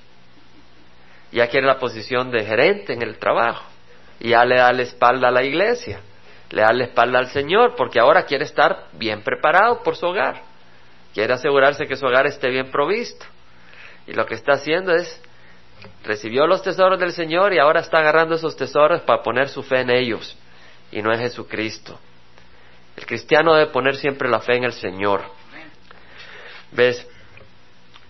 Ya 1.33 1.49
quiere 1.49 1.67
la 1.67 1.79
posición 1.79 2.31
de 2.31 2.45
gerente 2.45 2.93
en 2.93 3.03
el 3.03 3.19
trabajo 3.19 3.65
y 4.21 4.31
ya 4.31 4.45
le 4.45 4.57
da 4.57 4.73
la 4.73 4.83
espalda 4.83 5.29
a 5.29 5.31
la 5.31 5.43
iglesia 5.43 6.01
le 6.51 6.63
da 6.63 6.73
la 6.73 6.85
espalda 6.85 7.19
al 7.19 7.29
Señor 7.29 7.75
porque 7.77 8.01
ahora 8.01 8.25
quiere 8.25 8.45
estar 8.45 8.89
bien 8.93 9.23
preparado 9.23 9.83
por 9.83 9.97
su 9.97 10.07
hogar. 10.07 10.43
Quiere 11.13 11.33
asegurarse 11.33 11.87
que 11.87 11.97
su 11.97 12.07
hogar 12.07 12.27
esté 12.27 12.51
bien 12.51 12.71
provisto. 12.71 13.25
Y 14.07 14.13
lo 14.13 14.27
que 14.27 14.35
está 14.35 14.53
haciendo 14.53 14.93
es, 14.93 15.21
recibió 16.05 16.47
los 16.47 16.63
tesoros 16.63 17.01
del 17.01 17.13
Señor 17.13 17.53
y 17.53 17.59
ahora 17.59 17.81
está 17.81 17.99
agarrando 17.99 18.37
esos 18.37 18.57
tesoros 18.57 19.01
para 19.03 19.23
poner 19.23 19.49
su 19.49 19.63
fe 19.63 19.81
en 19.81 19.91
ellos 19.91 20.37
y 20.93 21.03
no 21.03 21.13
en 21.13 21.21
Jesucristo. 21.21 21.99
El 22.97 23.07
cristiano 23.07 23.55
debe 23.55 23.71
poner 23.71 23.97
siempre 23.97 24.29
la 24.29 24.41
fe 24.41 24.57
en 24.57 24.65
el 24.65 24.73
Señor. 24.73 25.23
¿Ves? 26.73 27.07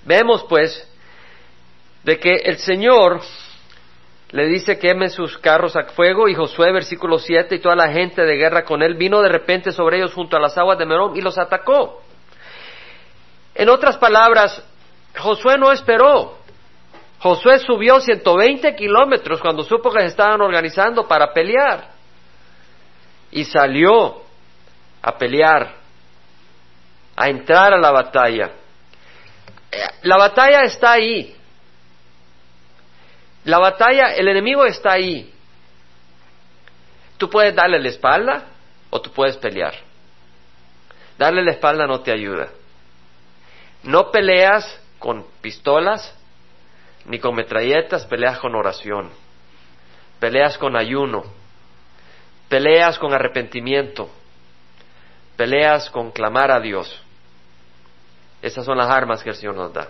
Vemos 0.04 0.44
pues 0.48 0.88
de 2.04 2.18
que 2.18 2.36
el 2.36 2.58
Señor 2.58 3.20
le 4.30 4.46
dice 4.46 4.78
quemen 4.78 5.10
sus 5.10 5.38
carros 5.38 5.76
a 5.76 5.84
fuego 5.84 6.28
y 6.28 6.34
Josué 6.34 6.72
versículo 6.72 7.18
7 7.18 7.56
y 7.56 7.58
toda 7.58 7.74
la 7.74 7.92
gente 7.92 8.22
de 8.22 8.36
guerra 8.36 8.64
con 8.64 8.82
él 8.82 8.94
vino 8.94 9.20
de 9.22 9.28
repente 9.28 9.72
sobre 9.72 9.98
ellos 9.98 10.14
junto 10.14 10.36
a 10.36 10.40
las 10.40 10.56
aguas 10.56 10.78
de 10.78 10.86
Merón 10.86 11.16
y 11.16 11.20
los 11.20 11.38
atacó. 11.38 12.02
En 13.54 13.68
otras 13.68 13.96
palabras, 13.96 14.62
Josué 15.16 15.56
no 15.58 15.72
esperó. 15.72 16.36
Josué 17.18 17.58
subió 17.58 17.98
120 17.98 18.76
kilómetros 18.76 19.40
cuando 19.40 19.62
supo 19.62 19.90
que 19.90 20.00
se 20.00 20.06
estaban 20.06 20.40
organizando 20.40 21.08
para 21.08 21.32
pelear 21.32 21.90
y 23.30 23.44
salió 23.44 24.25
a 25.06 25.16
pelear, 25.16 25.72
a 27.14 27.28
entrar 27.28 27.72
a 27.72 27.78
la 27.78 27.92
batalla. 27.92 28.50
La 30.02 30.16
batalla 30.16 30.62
está 30.62 30.92
ahí, 30.92 31.36
la 33.44 33.60
batalla, 33.60 34.16
el 34.16 34.26
enemigo 34.26 34.64
está 34.64 34.94
ahí. 34.94 35.32
Tú 37.18 37.30
puedes 37.30 37.54
darle 37.54 37.78
la 37.78 37.88
espalda 37.88 38.46
o 38.90 39.00
tú 39.00 39.12
puedes 39.12 39.36
pelear. 39.36 39.74
Darle 41.16 41.44
la 41.44 41.52
espalda 41.52 41.86
no 41.86 42.00
te 42.00 42.10
ayuda. 42.10 42.48
No 43.84 44.10
peleas 44.10 44.80
con 44.98 45.24
pistolas 45.40 46.12
ni 47.04 47.20
con 47.20 47.36
metralletas, 47.36 48.04
peleas 48.06 48.40
con 48.40 48.56
oración. 48.56 49.12
Peleas 50.18 50.58
con 50.58 50.76
ayuno. 50.76 51.22
Peleas 52.48 52.98
con 52.98 53.14
arrepentimiento. 53.14 54.10
Peleas 55.36 55.90
con 55.90 56.10
clamar 56.10 56.50
a 56.50 56.60
Dios. 56.60 57.02
Esas 58.42 58.64
son 58.64 58.78
las 58.78 58.88
armas 58.88 59.22
que 59.22 59.30
el 59.30 59.36
Señor 59.36 59.54
nos 59.54 59.72
da. 59.72 59.88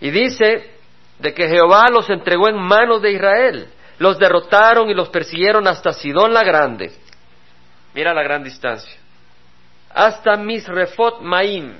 Y 0.00 0.10
dice 0.10 0.72
de 1.18 1.32
que 1.32 1.48
Jehová 1.48 1.86
los 1.90 2.10
entregó 2.10 2.48
en 2.48 2.56
manos 2.56 3.02
de 3.02 3.12
Israel. 3.12 3.68
Los 3.98 4.18
derrotaron 4.18 4.90
y 4.90 4.94
los 4.94 5.08
persiguieron 5.10 5.68
hasta 5.68 5.92
Sidón 5.92 6.32
la 6.32 6.42
Grande. 6.42 6.92
Mira 7.94 8.12
la 8.12 8.22
gran 8.22 8.42
distancia. 8.42 8.98
Hasta 9.90 10.36
Misrefot 10.36 11.20
Maim. 11.20 11.74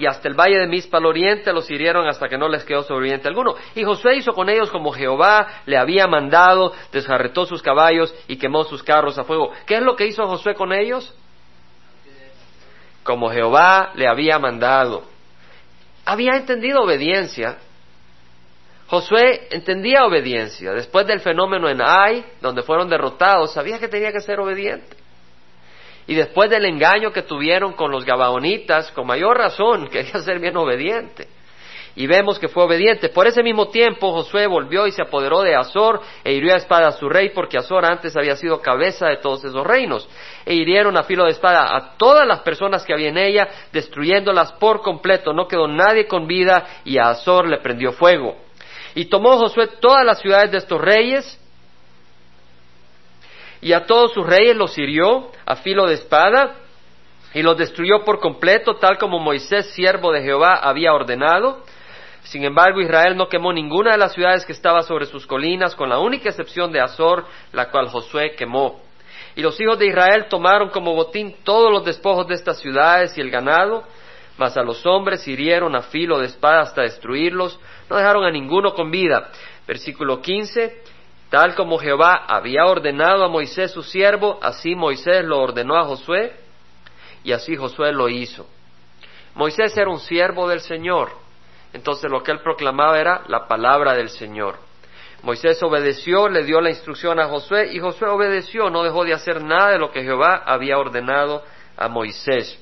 Y 0.00 0.06
hasta 0.06 0.28
el 0.28 0.34
valle 0.34 0.56
de 0.56 0.66
Mispa 0.66 0.96
al 0.96 1.04
oriente 1.04 1.52
los 1.52 1.70
hirieron 1.70 2.08
hasta 2.08 2.26
que 2.26 2.38
no 2.38 2.48
les 2.48 2.64
quedó 2.64 2.82
sobreviviente 2.82 3.28
alguno. 3.28 3.54
Y 3.74 3.84
Josué 3.84 4.16
hizo 4.16 4.32
con 4.32 4.48
ellos 4.48 4.70
como 4.70 4.92
Jehová 4.92 5.46
le 5.66 5.76
había 5.76 6.06
mandado, 6.06 6.72
desjarretó 6.90 7.44
sus 7.44 7.60
caballos 7.60 8.14
y 8.26 8.38
quemó 8.38 8.64
sus 8.64 8.82
carros 8.82 9.18
a 9.18 9.24
fuego. 9.24 9.52
¿Qué 9.66 9.76
es 9.76 9.82
lo 9.82 9.96
que 9.96 10.06
hizo 10.06 10.26
Josué 10.26 10.54
con 10.54 10.72
ellos? 10.72 11.14
Como 13.02 13.28
Jehová 13.28 13.90
le 13.94 14.08
había 14.08 14.38
mandado. 14.38 15.04
Había 16.06 16.32
entendido 16.36 16.80
obediencia, 16.80 17.58
Josué 18.86 19.48
entendía 19.50 20.06
obediencia. 20.06 20.72
Después 20.72 21.06
del 21.06 21.20
fenómeno 21.20 21.68
en 21.68 21.82
Ai, 21.82 22.24
donde 22.40 22.62
fueron 22.62 22.88
derrotados, 22.88 23.52
sabía 23.52 23.78
que 23.78 23.88
tenía 23.88 24.12
que 24.12 24.20
ser 24.20 24.40
obediente. 24.40 24.96
Y 26.10 26.16
después 26.16 26.50
del 26.50 26.64
engaño 26.64 27.12
que 27.12 27.22
tuvieron 27.22 27.74
con 27.74 27.92
los 27.92 28.04
gabaonitas, 28.04 28.90
con 28.90 29.06
mayor 29.06 29.38
razón 29.38 29.86
quería 29.92 30.18
ser 30.18 30.40
bien 30.40 30.56
obediente. 30.56 31.28
Y 31.94 32.08
vemos 32.08 32.40
que 32.40 32.48
fue 32.48 32.64
obediente. 32.64 33.10
Por 33.10 33.28
ese 33.28 33.44
mismo 33.44 33.68
tiempo 33.68 34.12
Josué 34.12 34.48
volvió 34.48 34.88
y 34.88 34.90
se 34.90 35.02
apoderó 35.02 35.42
de 35.42 35.54
Azor 35.54 36.00
e 36.24 36.32
hirió 36.32 36.54
a 36.54 36.56
espada 36.56 36.88
a 36.88 36.92
su 36.92 37.08
rey, 37.08 37.30
porque 37.32 37.58
Azor 37.58 37.84
antes 37.84 38.16
había 38.16 38.34
sido 38.34 38.60
cabeza 38.60 39.06
de 39.06 39.18
todos 39.18 39.44
esos 39.44 39.64
reinos. 39.64 40.08
E 40.44 40.52
hirieron 40.54 40.96
a 40.96 41.04
filo 41.04 41.26
de 41.26 41.30
espada 41.30 41.76
a 41.76 41.96
todas 41.96 42.26
las 42.26 42.40
personas 42.40 42.84
que 42.84 42.92
había 42.92 43.10
en 43.10 43.18
ella, 43.18 43.48
destruyéndolas 43.72 44.50
por 44.54 44.82
completo. 44.82 45.32
No 45.32 45.46
quedó 45.46 45.68
nadie 45.68 46.08
con 46.08 46.26
vida 46.26 46.80
y 46.84 46.98
a 46.98 47.10
Azor 47.10 47.48
le 47.48 47.58
prendió 47.58 47.92
fuego. 47.92 48.34
Y 48.96 49.04
tomó 49.04 49.36
Josué 49.36 49.68
todas 49.80 50.04
las 50.04 50.18
ciudades 50.18 50.50
de 50.50 50.58
estos 50.58 50.80
reyes 50.80 51.40
y 53.60 53.72
a 53.72 53.86
todos 53.86 54.12
sus 54.12 54.26
reyes 54.26 54.56
los 54.56 54.76
hirió 54.78 55.30
a 55.44 55.56
filo 55.56 55.86
de 55.86 55.94
espada 55.94 56.56
y 57.34 57.42
los 57.42 57.56
destruyó 57.56 58.04
por 58.04 58.18
completo, 58.20 58.76
tal 58.76 58.98
como 58.98 59.18
Moisés, 59.18 59.70
siervo 59.72 60.12
de 60.12 60.22
Jehová, 60.22 60.54
había 60.56 60.92
ordenado. 60.92 61.62
Sin 62.22 62.44
embargo, 62.44 62.80
Israel 62.80 63.16
no 63.16 63.28
quemó 63.28 63.52
ninguna 63.52 63.92
de 63.92 63.98
las 63.98 64.12
ciudades 64.12 64.44
que 64.44 64.52
estaba 64.52 64.82
sobre 64.82 65.06
sus 65.06 65.26
colinas, 65.26 65.74
con 65.74 65.88
la 65.88 65.98
única 65.98 66.28
excepción 66.28 66.72
de 66.72 66.80
Azor, 66.80 67.26
la 67.52 67.70
cual 67.70 67.88
Josué 67.88 68.34
quemó. 68.36 68.80
Y 69.36 69.42
los 69.42 69.60
hijos 69.60 69.78
de 69.78 69.86
Israel 69.86 70.26
tomaron 70.28 70.70
como 70.70 70.94
botín 70.94 71.36
todos 71.44 71.70
los 71.70 71.84
despojos 71.84 72.26
de 72.26 72.34
estas 72.34 72.58
ciudades 72.58 73.16
y 73.16 73.20
el 73.20 73.30
ganado, 73.30 73.84
mas 74.36 74.56
a 74.56 74.62
los 74.62 74.84
hombres 74.86 75.26
hirieron 75.28 75.76
a 75.76 75.82
filo 75.82 76.18
de 76.18 76.26
espada 76.26 76.62
hasta 76.62 76.82
destruirlos, 76.82 77.60
no 77.88 77.96
dejaron 77.96 78.24
a 78.24 78.30
ninguno 78.30 78.74
con 78.74 78.90
vida. 78.90 79.30
Versículo 79.68 80.20
15, 80.20 80.82
tal 81.30 81.54
como 81.54 81.78
Jehová 81.78 82.24
había 82.26 82.66
ordenado 82.66 83.24
a 83.24 83.28
Moisés 83.28 83.70
su 83.70 83.82
siervo, 83.82 84.38
así 84.42 84.74
Moisés 84.74 85.24
lo 85.24 85.38
ordenó 85.38 85.76
a 85.76 85.84
Josué, 85.84 86.34
y 87.22 87.32
así 87.32 87.56
Josué 87.56 87.92
lo 87.92 88.08
hizo. 88.08 88.46
Moisés 89.34 89.76
era 89.76 89.88
un 89.88 90.00
siervo 90.00 90.48
del 90.48 90.60
Señor, 90.60 91.12
entonces 91.72 92.10
lo 92.10 92.22
que 92.22 92.32
él 92.32 92.40
proclamaba 92.40 92.98
era 92.98 93.22
la 93.28 93.46
palabra 93.46 93.94
del 93.94 94.10
Señor. 94.10 94.56
Moisés 95.22 95.62
obedeció, 95.62 96.28
le 96.28 96.44
dio 96.44 96.60
la 96.60 96.70
instrucción 96.70 97.20
a 97.20 97.28
Josué 97.28 97.72
y 97.72 97.78
Josué 97.78 98.08
obedeció, 98.08 98.70
no 98.70 98.82
dejó 98.82 99.04
de 99.04 99.12
hacer 99.12 99.42
nada 99.42 99.70
de 99.70 99.78
lo 99.78 99.90
que 99.90 100.02
Jehová 100.02 100.42
había 100.46 100.78
ordenado 100.78 101.44
a 101.76 101.88
Moisés. 101.88 102.58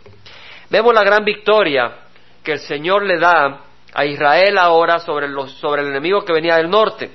Vemos 0.68 0.92
la 0.92 1.04
gran 1.04 1.24
victoria 1.24 1.98
que 2.42 2.52
el 2.52 2.58
Señor 2.58 3.04
le 3.04 3.18
da 3.18 3.60
a 3.94 4.04
Israel 4.04 4.58
ahora 4.58 4.98
sobre, 4.98 5.28
los, 5.28 5.52
sobre 5.52 5.82
el 5.82 5.88
enemigo 5.88 6.24
que 6.24 6.32
venía 6.32 6.56
del 6.56 6.68
norte. 6.68 7.10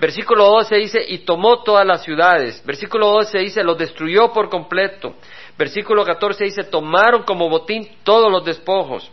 Versículo 0.00 0.44
12 0.46 0.76
dice, 0.76 1.04
y 1.06 1.18
tomó 1.18 1.62
todas 1.62 1.84
las 1.84 2.02
ciudades. 2.04 2.62
Versículo 2.64 3.10
12 3.10 3.38
dice, 3.38 3.64
los 3.64 3.76
destruyó 3.76 4.32
por 4.32 4.48
completo. 4.48 5.14
Versículo 5.56 6.04
14 6.04 6.44
dice, 6.44 6.64
tomaron 6.64 7.24
como 7.24 7.48
botín 7.48 7.88
todos 8.04 8.30
los 8.30 8.44
despojos. 8.44 9.10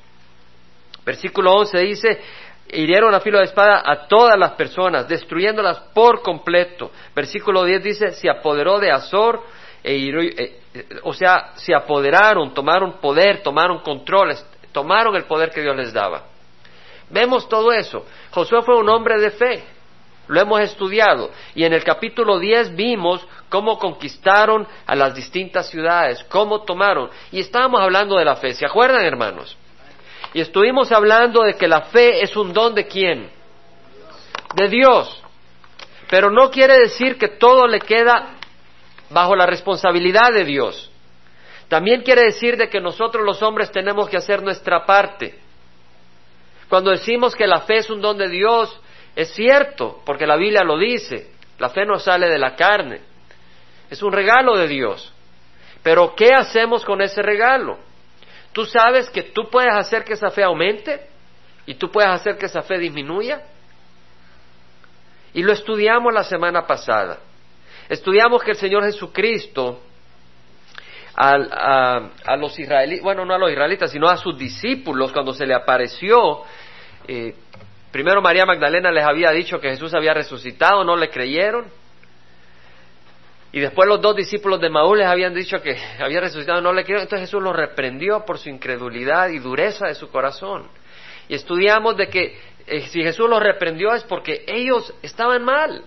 Versículo 1.04 1.54
11 1.54 1.80
dice, 1.80 2.22
hirieron 2.70 3.13
a 3.15 3.20
filo 3.20 3.39
de 3.39 3.46
espada 3.46 3.82
a 3.84 4.08
todas 4.08 4.38
las 4.38 4.51
personas, 4.51 5.08
destruyéndolas 5.08 5.80
por 5.94 6.22
completo. 6.22 6.92
Versículo 7.15 7.63
10 7.63 7.84
dice, 7.84 8.12
se 8.12 8.30
apoderó 8.30 8.80
de 8.80 8.92
Azor 8.92 9.42
e 9.84 10.62
o 11.04 11.13
sea, 11.13 11.51
se 11.56 11.74
apoderaron, 11.74 12.54
tomaron 12.54 12.94
poder, 12.94 13.42
tomaron 13.44 13.80
control, 13.80 14.36
tomaron 14.72 15.15
el 15.15 15.25
poder 15.25 15.51
que 15.51 15.62
Dios 15.62 15.75
les 15.75 15.94
daba. 15.94 16.24
Vemos 17.10 17.48
todo 17.48 17.72
eso. 17.72 18.04
Josué 18.32 18.62
fue 18.63 18.77
un 18.77 18.89
hombre 18.89 19.20
de 19.20 19.32
fe, 19.32 19.63
lo 20.27 20.39
hemos 20.39 20.62
estudiado, 20.62 21.32
y 21.53 21.63
en 21.63 21.74
el 21.74 21.84
capítulo 21.84 22.39
10 22.39 22.75
vimos 22.75 23.25
cómo 23.50 23.77
conquistaron 23.77 24.67
a 24.86 24.96
las 24.96 25.13
distintas 25.13 25.70
ciudades, 25.70 26.24
cómo 26.29 26.63
tomaron, 26.63 27.10
y 27.32 27.39
estábamos 27.39 27.82
hablando 27.82 28.17
de 28.17 28.25
la 28.25 28.36
fe, 28.36 28.53
¿se 28.53 28.65
acuerdan 28.65 29.03
hermanos? 29.03 29.58
Y 30.34 30.41
estuvimos 30.41 30.91
hablando 30.91 31.44
de 31.44 31.53
que 31.53 31.67
la 31.67 31.82
fe 31.84 32.22
es 32.22 32.36
un 32.36 32.51
don 32.51 32.75
de 32.75 32.88
quién? 32.88 33.29
De 34.53 34.67
Dios. 34.67 35.24
Pero 36.10 36.29
no 36.29 36.51
quiere 36.51 36.77
decir 36.77 37.17
que 37.17 37.29
todo 37.29 37.67
le 37.67 37.79
queda 37.79 38.36
bajo 39.10 39.36
la 39.36 39.46
responsabilidad 39.46 40.34
de 40.34 40.44
Dios. 40.44 40.91
También 41.67 42.01
quiere 42.01 42.24
decir 42.24 42.58
de 42.58 42.70
que 42.70 42.82
nosotros 42.82 43.25
los 43.25 43.41
hombres 43.41 43.72
tenemos 43.72 44.10
que 44.10 44.17
hacer 44.17 44.44
nuestra 44.44 44.86
parte. 44.86 45.39
Cuando 46.70 46.91
decimos 46.91 47.36
que 47.36 47.48
la 47.48 47.62
fe 47.62 47.77
es 47.77 47.89
un 47.89 48.01
don 48.01 48.17
de 48.17 48.29
Dios, 48.29 48.77
Es 49.16 49.34
cierto, 49.34 50.02
porque 50.06 50.28
la 50.28 50.36
Biblia 50.36 50.64
lo 50.64 50.78
dice, 50.78 51.32
la 51.58 51.70
fe 51.70 51.86
no 51.86 52.00
sale 52.00 52.28
de 52.28 52.38
la 52.38 52.56
carne, 52.56 53.02
es 53.90 54.02
un 54.04 54.12
regalo 54.12 54.58
de 54.58 54.68
Dios. 54.68 55.14
Pero 55.84 56.16
¿qué 56.16 56.34
hacemos 56.34 56.84
con 56.84 57.02
ese 57.02 57.22
regalo? 57.22 57.78
Tú 58.52 58.66
sabes 58.66 59.10
que 59.10 59.24
tú 59.24 59.50
puedes 59.50 59.74
hacer 59.74 60.04
que 60.04 60.14
esa 60.14 60.32
fe 60.32 60.44
aumente 60.44 61.08
y 61.66 61.76
tú 61.76 61.92
puedes 61.92 62.10
hacer 62.10 62.38
que 62.38 62.48
esa 62.48 62.62
fe 62.62 62.78
disminuya. 62.78 63.44
Y 65.34 65.44
lo 65.44 65.54
estudiamos 65.54 66.14
la 66.14 66.24
semana 66.24 66.66
pasada. 66.66 67.20
Estudiamos 67.90 68.42
que 68.44 68.52
el 68.52 68.58
Señor 68.58 68.84
Jesucristo 68.84 69.82
a, 71.16 72.36
los 72.38 72.58
israelitas, 72.58 73.04
bueno, 73.04 73.26
no 73.26 73.34
a 73.34 73.38
los 73.38 73.52
israelitas, 73.52 73.92
sino 73.92 74.08
a 74.08 74.18
sus 74.18 74.38
discípulos 74.38 75.12
cuando 75.12 75.34
se 75.34 75.46
le 75.46 75.54
apareció, 75.54 76.44
eh, 77.08 77.36
primero 77.96 78.22
María 78.22 78.46
Magdalena 78.46 78.92
les 78.92 79.06
había 79.06 79.32
dicho 79.32 79.62
que 79.62 79.70
Jesús 79.70 79.94
había 79.94 80.14
resucitado, 80.14 80.84
no 80.84 80.98
le 80.98 81.10
creyeron. 81.10 81.68
Y 83.54 83.62
después 83.62 83.88
los 83.88 84.02
dos 84.02 84.18
discípulos 84.18 84.60
de 84.60 84.70
Maúl 84.70 84.98
les 84.98 85.08
habían 85.08 85.34
dicho 85.34 85.62
que 85.62 85.78
había 86.04 86.20
resucitado, 86.20 86.60
no 86.60 86.74
le 86.74 86.84
creyeron. 86.84 87.04
Entonces 87.04 87.30
Jesús 87.30 87.42
los 87.42 87.56
reprendió 87.56 88.25
por 88.25 88.38
su 88.38 88.50
incredulidad 88.50 89.30
y 89.30 89.40
dureza 89.40 89.88
de 89.88 89.96
su 89.96 90.10
corazón. 90.10 90.68
Y 91.30 91.36
estudiamos 91.36 91.96
de 91.96 92.10
que 92.10 92.38
eh, 92.68 92.82
si 92.90 93.02
Jesús 93.02 93.30
los 93.30 93.42
reprendió 93.42 93.94
es 93.94 94.04
porque 94.04 94.44
ellos 94.46 94.94
estaban 95.02 95.46
mal. 95.46 95.82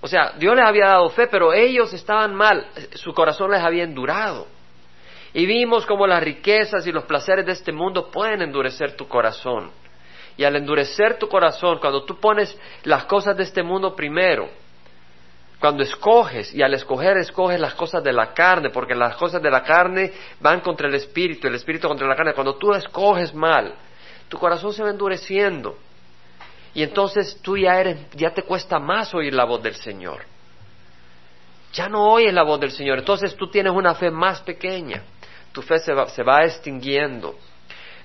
O 0.00 0.08
sea, 0.08 0.32
Dios 0.38 0.56
les 0.56 0.64
había 0.64 0.86
dado 0.86 1.10
fe, 1.10 1.26
pero 1.26 1.52
ellos 1.52 1.92
estaban 1.92 2.34
mal, 2.34 2.68
su 2.94 3.12
corazón 3.12 3.50
les 3.50 3.60
había 3.60 3.84
endurado. 3.84 4.46
Y 5.34 5.44
vimos 5.44 5.84
cómo 5.84 6.06
las 6.06 6.22
riquezas 6.22 6.86
y 6.86 6.92
los 6.92 7.04
placeres 7.04 7.44
de 7.44 7.52
este 7.52 7.70
mundo 7.70 8.10
pueden 8.10 8.40
endurecer 8.40 8.96
tu 8.96 9.06
corazón. 9.06 9.72
Y 10.38 10.44
al 10.44 10.56
endurecer 10.56 11.18
tu 11.18 11.28
corazón, 11.28 11.78
cuando 11.78 12.04
tú 12.04 12.18
pones 12.18 12.58
las 12.84 13.04
cosas 13.04 13.36
de 13.36 13.42
este 13.42 13.62
mundo 13.62 13.94
primero, 13.94 14.48
cuando 15.60 15.82
escoges, 15.82 16.54
y 16.54 16.62
al 16.62 16.72
escoger 16.72 17.18
escoges 17.18 17.60
las 17.60 17.74
cosas 17.74 18.02
de 18.02 18.12
la 18.12 18.32
carne, 18.32 18.70
porque 18.70 18.94
las 18.94 19.16
cosas 19.16 19.42
de 19.42 19.50
la 19.50 19.62
carne 19.62 20.12
van 20.40 20.60
contra 20.60 20.88
el 20.88 20.94
espíritu, 20.94 21.46
el 21.46 21.56
espíritu 21.56 21.88
contra 21.88 22.08
la 22.08 22.16
carne, 22.16 22.32
cuando 22.32 22.54
tú 22.54 22.72
escoges 22.72 23.34
mal, 23.34 23.74
tu 24.30 24.38
corazón 24.38 24.72
se 24.72 24.82
va 24.82 24.88
endureciendo 24.88 25.76
y 26.74 26.82
entonces 26.84 27.40
tú 27.42 27.56
ya 27.56 27.80
eres, 27.80 27.98
ya 28.12 28.30
te 28.30 28.42
cuesta 28.44 28.78
más 28.78 29.12
oír 29.14 29.34
la 29.34 29.44
voz 29.44 29.60
del 29.62 29.74
Señor. 29.74 30.24
Ya 31.72 31.88
no 31.88 32.12
oyes 32.12 32.32
la 32.32 32.44
voz 32.44 32.60
del 32.60 32.70
Señor. 32.70 32.98
Entonces 32.98 33.34
tú 33.36 33.50
tienes 33.50 33.72
una 33.72 33.94
fe 33.94 34.10
más 34.10 34.40
pequeña. 34.42 35.02
Tu 35.52 35.60
fe 35.60 35.78
se 35.78 35.92
va, 35.92 36.08
se 36.08 36.22
va 36.22 36.44
extinguiendo. 36.44 37.36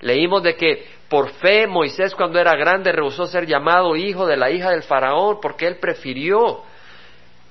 Leímos 0.02 0.44
de 0.44 0.56
que 0.56 0.88
por 1.14 1.30
fe 1.30 1.68
Moisés 1.68 2.16
cuando 2.16 2.40
era 2.40 2.56
grande 2.56 2.92
rehusó 2.92 3.28
ser 3.28 3.46
llamado 3.46 3.96
hijo 3.96 4.26
de 4.26 4.36
la 4.36 4.50
hija 4.50 4.72
del 4.72 4.82
faraón 4.82 5.38
porque 5.40 5.68
él 5.68 5.78
prefirió 5.78 6.64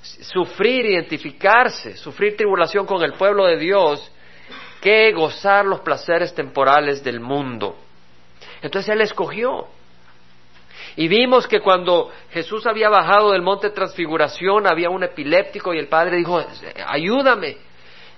sufrir, 0.03 0.85
identificarse, 0.85 1.97
sufrir 1.97 2.37
tribulación 2.37 2.87
con 2.87 3.05
el 3.05 3.13
pueblo 3.13 3.47
de 3.47 3.59
Dios 3.59 4.11
que 4.81 5.13
gozar 5.13 5.65
los 5.65 5.79
placeres 5.79 6.35
temporales 6.35 7.05
del 7.05 7.21
mundo. 7.21 7.77
Entonces 8.63 8.93
él 8.93 9.01
escogió. 9.01 9.69
Y 10.97 11.07
vimos 11.07 11.47
que 11.47 11.61
cuando 11.61 12.11
Jesús 12.33 12.67
había 12.67 12.89
bajado 12.89 13.31
del 13.31 13.43
monte 13.43 13.69
de 13.69 13.75
transfiguración 13.75 14.67
había 14.67 14.91
un 14.91 15.05
epiléptico 15.05 15.73
y 15.73 15.79
el 15.79 15.87
Padre 15.87 16.17
dijo, 16.17 16.45
ayúdame. 16.85 17.59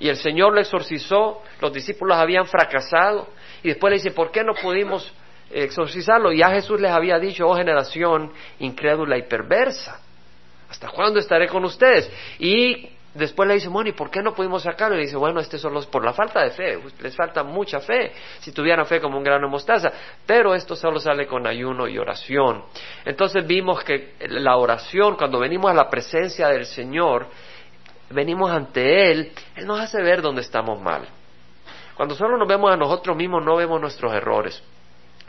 Y 0.01 0.09
el 0.09 0.17
Señor 0.17 0.55
lo 0.55 0.61
exorcizó, 0.63 1.43
los 1.61 1.71
discípulos 1.71 2.17
habían 2.17 2.47
fracasado 2.47 3.29
y 3.63 3.69
después 3.69 3.91
le 3.91 3.97
dice, 3.99 4.11
¿por 4.13 4.31
qué 4.31 4.43
no 4.43 4.55
pudimos 4.55 5.13
exorcizarlo? 5.51 6.33
Ya 6.33 6.51
Jesús 6.51 6.81
les 6.81 6.91
había 6.91 7.19
dicho, 7.19 7.47
oh 7.47 7.57
generación 7.57 8.33
incrédula 8.59 9.17
y 9.19 9.23
perversa, 9.23 10.01
¿hasta 10.69 10.89
cuándo 10.89 11.19
estaré 11.19 11.49
con 11.49 11.65
ustedes? 11.65 12.11
Y 12.39 12.91
Después 13.15 13.47
le 13.47 13.55
dice, 13.55 13.69
bueno, 13.69 13.89
¿y 13.89 13.93
por 13.93 14.11
qué 14.11 14.23
no 14.23 14.35
pudimos 14.35 14.65
sacarlo? 14.65 14.99
Y 14.99 15.03
dice, 15.03 15.17
bueno, 15.17 15.39
este 15.39 15.57
solo 15.57 15.79
es 15.79 15.87
por 15.87 16.05
la 16.05 16.13
falta 16.13 16.43
de 16.43 16.51
fe. 16.51 16.81
Les 17.01 17.15
falta 17.15 17.45
mucha 17.45 17.79
fe. 17.79 18.13
Si 18.41 18.51
tuvieran 18.51 18.87
fe 18.87 19.01
como 19.01 19.17
un 19.17 19.23
grano 19.23 19.47
de 19.47 19.53
mostaza. 19.53 19.93
Pero 20.27 20.53
esto 20.53 20.75
solo 20.75 20.99
sale 20.99 21.29
con 21.29 21.47
ayuno 21.47 21.87
y 21.87 21.97
oración. 21.97 22.65
Entonces 23.05 23.47
vimos 23.47 23.85
que 23.85 24.15
la 24.29 24.57
oración, 24.57 25.15
cuando 25.15 25.39
venimos 25.39 25.71
a 25.71 25.75
la 25.75 25.89
presencia 25.89 26.49
del 26.49 26.67
Señor, 26.67 27.29
venimos 28.11 28.51
ante 28.51 29.13
Él, 29.13 29.33
Él 29.55 29.65
nos 29.65 29.79
hace 29.79 30.03
ver 30.03 30.21
dónde 30.21 30.43
estamos 30.43 30.81
mal. 30.83 31.07
Cuando 31.95 32.17
solo 32.17 32.37
nos 32.37 32.49
vemos 32.49 32.73
a 32.73 32.77
nosotros 32.77 33.17
mismos, 33.17 33.45
no 33.45 33.55
vemos 33.55 33.81
nuestros 33.81 34.13
errores. 34.13 34.61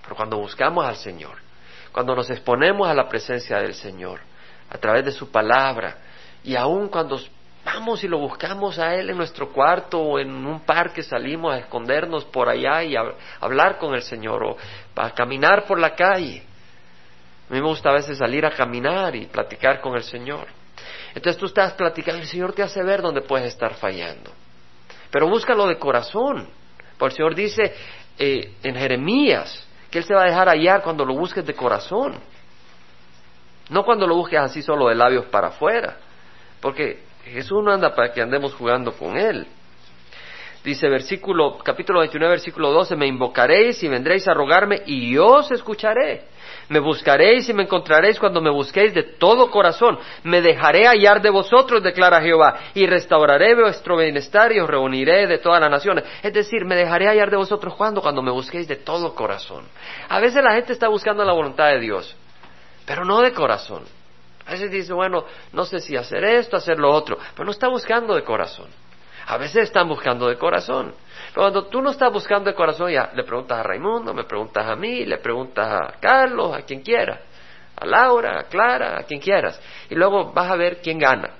Pero 0.06 0.16
cuando 0.16 0.38
buscamos 0.38 0.86
al 0.86 0.96
Señor, 0.96 1.38
cuando 1.92 2.16
nos 2.16 2.30
exponemos 2.30 2.88
a 2.88 2.94
la 2.94 3.10
presencia 3.10 3.58
del 3.58 3.74
Señor, 3.74 4.22
a 4.70 4.78
través 4.78 5.06
de 5.06 5.12
su 5.12 5.30
palabra, 5.30 5.98
y 6.44 6.56
aun 6.56 6.88
cuando 6.88 7.20
Vamos 7.66 8.04
y 8.04 8.08
lo 8.08 8.20
buscamos 8.20 8.78
a 8.78 8.94
Él 8.94 9.10
en 9.10 9.18
nuestro 9.18 9.52
cuarto 9.52 10.00
o 10.00 10.20
en 10.20 10.30
un 10.30 10.60
parque 10.60 11.02
salimos 11.02 11.52
a 11.52 11.58
escondernos 11.58 12.24
por 12.26 12.48
allá 12.48 12.84
y 12.84 12.96
a, 12.96 13.02
hablar 13.42 13.80
con 13.80 13.96
el 13.96 14.04
Señor 14.04 14.44
o 14.44 14.58
para 14.94 15.16
caminar 15.16 15.66
por 15.66 15.80
la 15.80 15.96
calle. 15.96 16.44
A 17.50 17.54
mí 17.54 17.60
me 17.60 17.68
gusta 17.68 17.90
a 17.90 17.94
veces 17.94 18.20
salir 18.20 18.46
a 18.46 18.52
caminar 18.52 19.16
y 19.16 19.26
platicar 19.26 19.82
con 19.82 19.96
el 19.96 20.04
Señor. 20.04 20.46
Entonces 21.16 21.40
tú 21.40 21.48
estás 21.48 21.74
platicando 21.74 22.22
el 22.22 22.28
Señor 22.28 22.54
te 22.54 22.62
hace 22.62 22.84
ver 22.84 23.02
dónde 23.02 23.22
puedes 23.22 23.48
estar 23.48 23.74
fallando. 23.74 24.32
Pero 25.10 25.28
búscalo 25.28 25.66
de 25.66 25.80
corazón. 25.80 26.48
Porque 27.00 27.14
el 27.14 27.18
Señor 27.18 27.36
dice 27.36 27.74
eh, 28.20 28.54
en 28.62 28.76
Jeremías 28.76 29.65
Él 30.00 30.04
se 30.04 30.14
va 30.14 30.24
a 30.24 30.28
dejar 30.28 30.50
hallar 30.50 30.82
cuando 30.82 31.06
lo 31.06 31.16
busques 31.16 31.46
de 31.46 31.54
corazón. 31.54 32.16
No 33.70 33.84
cuando 33.84 34.06
lo 34.08 34.16
busques 34.16 34.40
así 34.40 34.62
solo 34.62 34.90
de 34.90 34.96
labios 34.96 35.26
para 35.26 35.48
afuera. 35.48 35.98
Porque 36.62 37.04
Jesús 37.26 37.64
no 37.64 37.72
anda 37.72 37.94
para 37.96 38.12
que 38.12 38.22
andemos 38.22 38.54
jugando 38.54 38.92
con 38.94 39.18
Él. 39.18 39.48
Dice 40.64 40.90
versículo, 40.90 41.60
capítulo 41.60 42.00
29, 42.00 42.32
versículo 42.32 42.72
12, 42.72 42.96
me 42.96 43.06
invocaréis 43.06 43.84
y 43.84 43.88
vendréis 43.88 44.28
a 44.28 44.34
rogarme 44.34 44.82
y 44.86 45.14
yo 45.14 45.28
os 45.28 45.52
escucharé. 45.52 46.24
Me 46.70 46.80
buscaréis 46.80 47.48
y 47.50 47.54
me 47.54 47.64
encontraréis 47.64 48.20
cuando 48.20 48.42
me 48.42 48.50
busquéis 48.50 48.94
de 48.94 49.04
todo 49.04 49.52
corazón. 49.52 50.00
Me 50.24 50.42
dejaré 50.42 50.88
hallar 50.88 51.22
de 51.22 51.30
vosotros, 51.30 51.84
declara 51.84 52.22
Jehová, 52.22 52.60
y 52.74 52.88
restauraré 52.88 53.56
vuestro 53.56 53.98
bienestar 53.98 54.52
y 54.52 54.60
os 54.60 54.70
reuniré 54.70 55.28
de 55.28 55.38
todas 55.38 55.62
las 55.62 55.70
naciones. 55.70 56.04
Es 56.24 56.34
decir, 56.34 56.66
me 56.66 56.76
dejaré 56.76 57.08
hallar 57.08 57.30
de 57.30 57.38
vosotros 57.38 57.76
cuando, 57.76 58.02
cuando 58.02 58.22
me 58.22 58.32
busquéis 58.32 58.68
de 58.68 58.78
todo 58.78 59.14
corazón. 59.14 59.66
A 60.10 60.20
veces 60.20 60.44
la 60.44 60.54
gente 60.54 60.74
está 60.74 60.88
buscando 60.88 61.24
la 61.24 61.34
voluntad 61.34 61.68
de 61.70 61.80
Dios, 61.80 62.16
pero 62.86 63.06
no 63.06 63.22
de 63.22 63.32
corazón. 63.32 63.84
A 64.48 64.52
veces 64.52 64.72
dice, 64.72 64.94
bueno, 64.94 65.26
no 65.54 65.66
sé 65.66 65.80
si 65.80 65.96
hacer 65.96 66.24
esto, 66.24 66.58
hacer 66.58 66.78
lo 66.78 66.92
otro, 66.92 67.18
pero 67.34 67.46
no 67.46 67.52
está 67.52 67.68
buscando 67.68 68.16
de 68.16 68.24
corazón. 68.24 68.68
A 69.28 69.38
veces 69.38 69.64
están 69.64 69.88
buscando 69.88 70.28
de 70.28 70.38
corazón. 70.38 70.94
Pero 71.36 71.48
cuando 71.48 71.66
tú 71.66 71.82
no 71.82 71.92
estás 71.92 72.14
buscando 72.14 72.50
de 72.50 72.56
corazón, 72.56 72.90
ya 72.90 73.12
le 73.14 73.26
preguntas 73.26 73.60
a 73.60 73.64
Raimundo, 73.64 74.14
me 74.14 74.24
preguntas 74.24 74.66
a 74.66 74.78
mí, 74.78 75.06
le 75.06 75.18
preguntas 75.18 75.68
a 75.68 76.00
Carlos, 76.00 76.56
a 76.56 76.62
quien 76.62 76.82
quiera, 76.82 77.24
a 77.76 77.86
Laura, 77.86 78.40
a 78.40 78.44
Clara, 78.44 78.98
a 78.98 79.04
quien 79.04 79.20
quieras. 79.20 79.62
Y 79.90 79.96
luego 79.96 80.32
vas 80.32 80.50
a 80.50 80.56
ver 80.56 80.80
quién 80.82 80.98
gana. 80.98 81.32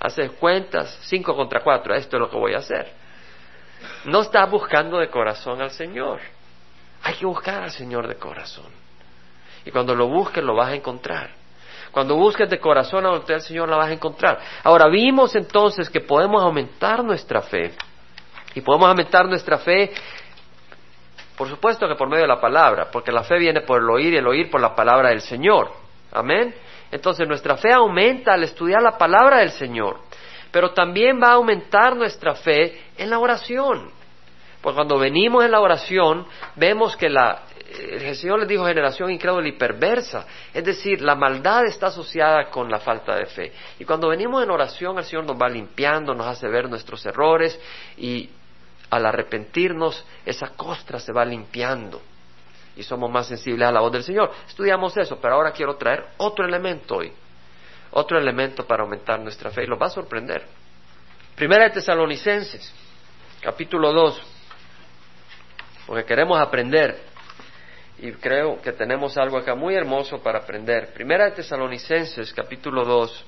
Haces 0.00 0.32
cuentas, 0.32 0.98
cinco 1.04 1.34
contra 1.34 1.60
cuatro, 1.60 1.94
esto 1.94 2.18
es 2.18 2.20
lo 2.20 2.28
que 2.28 2.36
voy 2.36 2.52
a 2.52 2.58
hacer. 2.58 2.92
No 4.04 4.20
estás 4.20 4.50
buscando 4.50 4.98
de 4.98 5.08
corazón 5.08 5.62
al 5.62 5.70
Señor. 5.70 6.20
Hay 7.04 7.14
que 7.14 7.24
buscar 7.24 7.62
al 7.62 7.70
Señor 7.70 8.06
de 8.06 8.16
corazón. 8.16 8.70
Y 9.64 9.70
cuando 9.70 9.94
lo 9.94 10.08
busques, 10.08 10.44
lo 10.44 10.54
vas 10.54 10.68
a 10.68 10.74
encontrar. 10.74 11.30
Cuando 11.90 12.16
busques 12.16 12.50
de 12.50 12.60
corazón 12.60 13.06
a 13.06 13.08
voluntad 13.08 13.32
del 13.32 13.40
Señor 13.40 13.70
la 13.70 13.78
vas 13.78 13.88
a 13.88 13.94
encontrar. 13.94 14.40
Ahora 14.62 14.88
vimos 14.88 15.34
entonces 15.34 15.88
que 15.88 16.00
podemos 16.00 16.42
aumentar 16.42 17.02
nuestra 17.02 17.40
fe. 17.40 17.72
Y 18.54 18.60
podemos 18.60 18.88
aumentar 18.88 19.26
nuestra 19.26 19.58
fe, 19.58 19.92
por 21.36 21.48
supuesto 21.48 21.86
que 21.86 21.94
por 21.94 22.08
medio 22.08 22.22
de 22.22 22.28
la 22.28 22.40
palabra, 22.40 22.90
porque 22.90 23.12
la 23.12 23.22
fe 23.22 23.38
viene 23.38 23.60
por 23.60 23.80
el 23.80 23.88
oír 23.88 24.14
y 24.14 24.16
el 24.16 24.26
oír 24.26 24.50
por 24.50 24.60
la 24.60 24.74
palabra 24.74 25.10
del 25.10 25.20
Señor. 25.20 25.70
Amén. 26.12 26.54
Entonces 26.90 27.28
nuestra 27.28 27.56
fe 27.56 27.72
aumenta 27.72 28.32
al 28.32 28.44
estudiar 28.44 28.82
la 28.82 28.96
palabra 28.96 29.38
del 29.38 29.50
Señor. 29.50 30.00
Pero 30.50 30.70
también 30.70 31.20
va 31.22 31.28
a 31.28 31.34
aumentar 31.34 31.94
nuestra 31.94 32.34
fe 32.34 32.80
en 32.96 33.10
la 33.10 33.18
oración. 33.18 33.90
Porque 34.62 34.76
cuando 34.76 34.98
venimos 34.98 35.44
en 35.44 35.52
la 35.52 35.60
oración, 35.60 36.26
vemos 36.56 36.96
que 36.96 37.08
la, 37.08 37.42
el 37.78 38.16
Señor 38.16 38.40
les 38.40 38.48
dijo 38.48 38.64
generación 38.64 39.10
incrédula 39.10 39.46
y 39.46 39.52
perversa. 39.52 40.26
Es 40.54 40.64
decir, 40.64 41.02
la 41.02 41.14
maldad 41.14 41.66
está 41.66 41.88
asociada 41.88 42.48
con 42.50 42.70
la 42.70 42.80
falta 42.80 43.14
de 43.14 43.26
fe. 43.26 43.52
Y 43.78 43.84
cuando 43.84 44.08
venimos 44.08 44.42
en 44.42 44.50
oración, 44.50 44.98
el 44.98 45.04
Señor 45.04 45.26
nos 45.26 45.40
va 45.40 45.48
limpiando, 45.48 46.14
nos 46.14 46.26
hace 46.26 46.48
ver 46.48 46.68
nuestros 46.68 47.04
errores 47.04 47.60
y 47.98 48.30
al 48.90 49.06
arrepentirnos, 49.06 50.04
esa 50.24 50.48
costra 50.50 50.98
se 50.98 51.12
va 51.12 51.24
limpiando 51.24 52.00
y 52.76 52.82
somos 52.82 53.10
más 53.10 53.26
sensibles 53.26 53.68
a 53.68 53.72
la 53.72 53.80
voz 53.80 53.92
del 53.92 54.04
Señor. 54.04 54.30
Estudiamos 54.46 54.96
eso, 54.96 55.18
pero 55.20 55.34
ahora 55.34 55.50
quiero 55.50 55.76
traer 55.76 56.06
otro 56.18 56.46
elemento 56.46 56.96
hoy, 56.96 57.12
otro 57.90 58.18
elemento 58.18 58.64
para 58.66 58.84
aumentar 58.84 59.18
nuestra 59.20 59.50
fe 59.50 59.64
y 59.64 59.66
los 59.66 59.80
va 59.80 59.86
a 59.86 59.90
sorprender. 59.90 60.46
Primera 61.34 61.64
de 61.64 61.70
Tesalonicenses, 61.70 62.72
capítulo 63.40 63.92
2, 63.92 64.22
porque 65.86 66.04
queremos 66.04 66.38
aprender 66.40 67.00
y 67.98 68.12
creo 68.12 68.60
que 68.62 68.72
tenemos 68.72 69.16
algo 69.18 69.38
acá 69.38 69.54
muy 69.54 69.74
hermoso 69.74 70.22
para 70.22 70.38
aprender. 70.38 70.92
Primera 70.92 71.24
de 71.24 71.30
Tesalonicenses, 71.32 72.32
capítulo 72.32 72.84
2, 72.84 73.24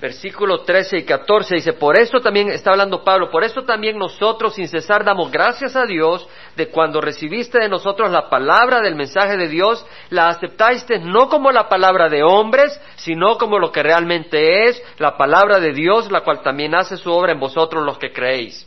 versículo 0.00 0.58
13 0.60 0.98
y 0.98 1.04
14 1.04 1.54
dice, 1.54 1.72
por 1.72 1.98
esto 1.98 2.20
también, 2.20 2.50
está 2.50 2.70
hablando 2.70 3.02
Pablo, 3.02 3.30
por 3.30 3.44
esto 3.44 3.64
también 3.64 3.98
nosotros 3.98 4.54
sin 4.54 4.68
cesar 4.68 5.04
damos 5.04 5.30
gracias 5.30 5.74
a 5.74 5.86
Dios 5.86 6.28
de 6.54 6.68
cuando 6.68 7.00
recibiste 7.00 7.58
de 7.58 7.68
nosotros 7.68 8.10
la 8.10 8.28
palabra 8.28 8.80
del 8.80 8.94
mensaje 8.94 9.36
de 9.36 9.48
Dios, 9.48 9.84
la 10.10 10.28
aceptaste 10.28 10.98
no 10.98 11.28
como 11.28 11.50
la 11.50 11.68
palabra 11.68 12.08
de 12.08 12.22
hombres, 12.22 12.78
sino 12.96 13.38
como 13.38 13.58
lo 13.58 13.72
que 13.72 13.82
realmente 13.82 14.68
es, 14.68 14.82
la 14.98 15.16
palabra 15.16 15.60
de 15.60 15.72
Dios, 15.72 16.10
la 16.10 16.20
cual 16.20 16.42
también 16.42 16.74
hace 16.74 16.96
su 16.96 17.10
obra 17.10 17.32
en 17.32 17.40
vosotros 17.40 17.84
los 17.84 17.98
que 17.98 18.12
creéis. 18.12 18.66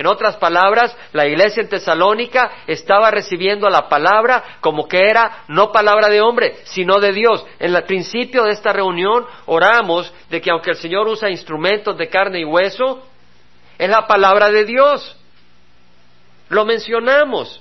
En 0.00 0.06
otras 0.06 0.38
palabras, 0.38 0.96
la 1.12 1.26
iglesia 1.26 1.60
en 1.60 1.68
Tesalónica 1.68 2.50
estaba 2.66 3.10
recibiendo 3.10 3.68
la 3.68 3.86
palabra 3.90 4.56
como 4.62 4.88
que 4.88 4.98
era 4.98 5.44
no 5.48 5.72
palabra 5.72 6.08
de 6.08 6.22
hombre, 6.22 6.56
sino 6.64 7.00
de 7.00 7.12
Dios. 7.12 7.44
En 7.58 7.76
el 7.76 7.82
principio 7.82 8.44
de 8.44 8.52
esta 8.52 8.72
reunión 8.72 9.26
oramos 9.44 10.10
de 10.30 10.40
que 10.40 10.50
aunque 10.50 10.70
el 10.70 10.76
Señor 10.76 11.06
usa 11.06 11.28
instrumentos 11.28 11.98
de 11.98 12.08
carne 12.08 12.40
y 12.40 12.46
hueso, 12.46 13.06
es 13.76 13.90
la 13.90 14.06
palabra 14.06 14.50
de 14.50 14.64
Dios. 14.64 15.18
Lo 16.48 16.64
mencionamos. 16.64 17.60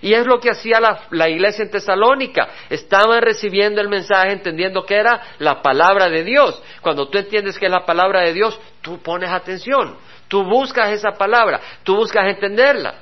Y 0.00 0.14
es 0.14 0.24
lo 0.24 0.40
que 0.40 0.48
hacía 0.48 0.80
la, 0.80 1.00
la, 1.10 1.28
iglesia 1.28 1.64
en 1.64 1.70
Tesalónica. 1.70 2.48
Estaban 2.70 3.20
recibiendo 3.20 3.82
el 3.82 3.90
mensaje 3.90 4.32
entendiendo 4.32 4.86
que 4.86 4.94
era 4.94 5.20
la 5.38 5.60
palabra 5.60 6.08
de 6.08 6.24
Dios. 6.24 6.62
Cuando 6.80 7.08
tú 7.10 7.18
entiendes 7.18 7.58
que 7.58 7.66
es 7.66 7.70
la 7.70 7.84
palabra 7.84 8.22
de 8.22 8.32
Dios, 8.32 8.58
tú 8.80 9.02
pones 9.02 9.28
atención. 9.28 10.07
Tú 10.28 10.44
buscas 10.44 10.90
esa 10.90 11.12
palabra, 11.12 11.60
tú 11.82 11.96
buscas 11.96 12.26
entenderla. 12.26 12.94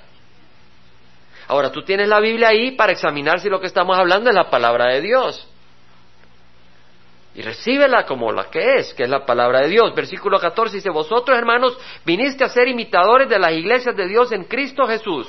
Ahora, 1.49 1.71
tú 1.71 1.83
tienes 1.83 2.09
la 2.09 2.21
Biblia 2.21 2.49
ahí 2.49 2.73
para 2.73 2.93
examinar 2.93 3.41
si 3.41 3.49
lo 3.49 3.61
que 3.61 3.67
estamos 3.67 3.97
hablando 3.99 4.31
es 4.31 4.35
la 4.35 4.51
palabra 4.51 4.87
de 4.87 5.01
Dios. 5.01 5.49
Y 7.35 7.43
recíbela 7.43 8.07
como 8.07 8.33
la 8.33 8.45
que 8.45 8.77
es, 8.79 8.95
que 8.95 9.03
es 9.03 9.11
la 9.11 9.27
palabra 9.27 9.61
de 9.61 9.69
Dios. 9.69 9.95
Versículo 9.95 10.41
14 10.41 10.77
dice, 10.77 10.91
vosotros 10.91 11.37
hermanos 11.37 11.77
viniste 12.05 12.45
a 12.45 12.49
ser 12.49 12.67
imitadores 12.67 13.29
de 13.29 13.39
las 13.39 13.53
iglesias 13.53 13.95
de 13.95 14.09
Dios 14.09 14.33
en 14.33 14.45
Cristo 14.45 14.87
Jesús, 14.87 15.29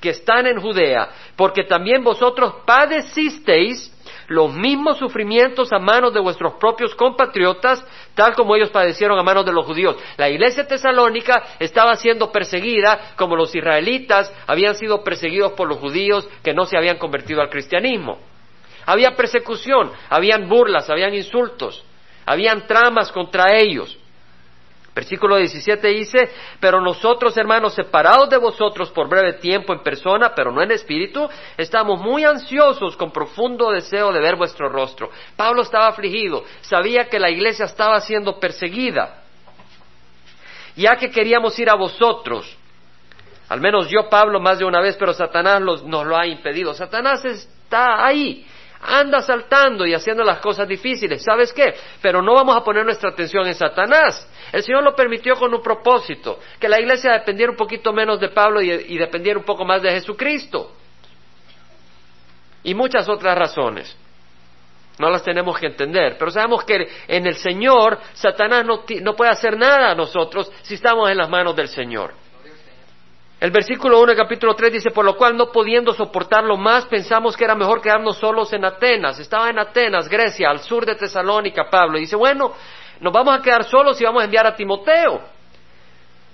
que 0.00 0.10
están 0.10 0.46
en 0.46 0.60
Judea, 0.60 1.08
porque 1.34 1.64
también 1.64 2.04
vosotros 2.04 2.62
padecisteis 2.64 3.92
los 4.28 4.52
mismos 4.52 4.98
sufrimientos 4.98 5.72
a 5.72 5.78
manos 5.78 6.12
de 6.12 6.20
vuestros 6.20 6.54
propios 6.54 6.94
compatriotas, 6.94 7.84
tal 8.14 8.34
como 8.34 8.54
ellos 8.54 8.70
padecieron 8.70 9.18
a 9.18 9.22
manos 9.22 9.44
de 9.44 9.52
los 9.52 9.64
judíos. 9.64 9.96
La 10.16 10.28
iglesia 10.28 10.66
tesalónica 10.66 11.56
estaba 11.58 11.96
siendo 11.96 12.30
perseguida 12.30 13.14
como 13.16 13.36
los 13.36 13.54
israelitas 13.54 14.32
habían 14.46 14.74
sido 14.74 15.02
perseguidos 15.02 15.52
por 15.52 15.66
los 15.66 15.78
judíos 15.78 16.28
que 16.42 16.52
no 16.52 16.66
se 16.66 16.76
habían 16.76 16.98
convertido 16.98 17.40
al 17.40 17.48
cristianismo. 17.48 18.18
Había 18.84 19.16
persecución, 19.16 19.90
habían 20.10 20.48
burlas, 20.48 20.88
habían 20.90 21.14
insultos, 21.14 21.84
habían 22.26 22.66
tramas 22.66 23.10
contra 23.10 23.56
ellos. 23.56 23.98
Versículo 24.98 25.36
17 25.36 25.86
dice, 25.90 26.28
pero 26.58 26.80
nosotros, 26.80 27.36
hermanos, 27.36 27.72
separados 27.72 28.28
de 28.30 28.36
vosotros 28.36 28.90
por 28.90 29.08
breve 29.08 29.34
tiempo 29.34 29.72
en 29.72 29.80
persona, 29.84 30.34
pero 30.34 30.50
no 30.50 30.60
en 30.60 30.72
espíritu, 30.72 31.28
estamos 31.56 32.00
muy 32.00 32.24
ansiosos 32.24 32.96
con 32.96 33.12
profundo 33.12 33.70
deseo 33.70 34.12
de 34.12 34.18
ver 34.18 34.34
vuestro 34.34 34.68
rostro. 34.68 35.08
Pablo 35.36 35.62
estaba 35.62 35.86
afligido, 35.86 36.42
sabía 36.62 37.08
que 37.08 37.20
la 37.20 37.30
iglesia 37.30 37.66
estaba 37.66 38.00
siendo 38.00 38.40
perseguida. 38.40 39.22
Ya 40.74 40.96
que 40.96 41.12
queríamos 41.12 41.56
ir 41.60 41.70
a 41.70 41.76
vosotros, 41.76 42.58
al 43.48 43.60
menos 43.60 43.88
yo, 43.88 44.08
Pablo, 44.10 44.40
más 44.40 44.58
de 44.58 44.64
una 44.64 44.80
vez, 44.80 44.96
pero 44.98 45.12
Satanás 45.12 45.60
nos 45.60 46.06
lo 46.06 46.16
ha 46.16 46.26
impedido. 46.26 46.74
Satanás 46.74 47.24
está 47.24 48.04
ahí, 48.04 48.44
anda 48.80 49.22
saltando 49.22 49.86
y 49.86 49.94
haciendo 49.94 50.24
las 50.24 50.38
cosas 50.38 50.68
difíciles. 50.68 51.22
¿Sabes 51.22 51.52
qué? 51.52 51.74
Pero 52.00 52.22
no 52.22 52.34
vamos 52.34 52.56
a 52.56 52.62
poner 52.62 52.84
nuestra 52.84 53.10
atención 53.10 53.46
en 53.46 53.54
Satanás. 53.54 54.28
El 54.52 54.62
Señor 54.62 54.82
lo 54.82 54.94
permitió 54.94 55.34
con 55.36 55.52
un 55.52 55.62
propósito, 55.62 56.38
que 56.58 56.68
la 56.68 56.80
iglesia 56.80 57.12
dependiera 57.12 57.50
un 57.50 57.56
poquito 57.56 57.92
menos 57.92 58.20
de 58.20 58.28
Pablo 58.28 58.62
y, 58.62 58.96
dependiera 58.96 59.38
un 59.38 59.44
poco 59.44 59.64
más 59.64 59.82
de 59.82 59.90
Jesucristo. 59.90 60.72
Y 62.62 62.74
muchas 62.74 63.08
otras 63.08 63.36
razones. 63.36 63.96
No 64.98 65.10
las 65.10 65.22
tenemos 65.22 65.56
que 65.58 65.66
entender, 65.66 66.16
pero 66.18 66.30
sabemos 66.30 66.64
que 66.64 66.88
en 67.06 67.26
el 67.26 67.36
Señor 67.36 68.00
Satanás 68.14 68.64
no, 68.64 68.82
no 69.00 69.14
puede 69.14 69.30
hacer 69.30 69.56
nada 69.56 69.92
a 69.92 69.94
nosotros 69.94 70.50
si 70.62 70.74
estamos 70.74 71.08
en 71.08 71.18
las 71.18 71.28
manos 71.28 71.54
del 71.54 71.68
Señor. 71.68 72.14
El 73.40 73.52
versículo 73.52 73.98
1 74.00 74.08
del 74.08 74.16
capítulo 74.16 74.54
3 74.54 74.72
dice, 74.72 74.90
por 74.90 75.04
lo 75.04 75.16
cual 75.16 75.36
no 75.36 75.52
pudiendo 75.52 75.92
soportarlo 75.92 76.56
más, 76.56 76.86
pensamos 76.86 77.36
que 77.36 77.44
era 77.44 77.54
mejor 77.54 77.80
quedarnos 77.80 78.18
solos 78.18 78.52
en 78.52 78.64
Atenas. 78.64 79.20
Estaba 79.20 79.48
en 79.48 79.60
Atenas, 79.60 80.08
Grecia, 80.08 80.50
al 80.50 80.58
sur 80.58 80.84
de 80.84 80.96
Tesalónica, 80.96 81.70
Pablo. 81.70 81.98
Y 81.98 82.02
dice, 82.02 82.16
bueno, 82.16 82.52
nos 83.00 83.12
vamos 83.12 83.38
a 83.38 83.42
quedar 83.42 83.62
solos 83.64 84.00
y 84.00 84.04
vamos 84.04 84.22
a 84.22 84.24
enviar 84.24 84.44
a 84.44 84.56
Timoteo, 84.56 85.20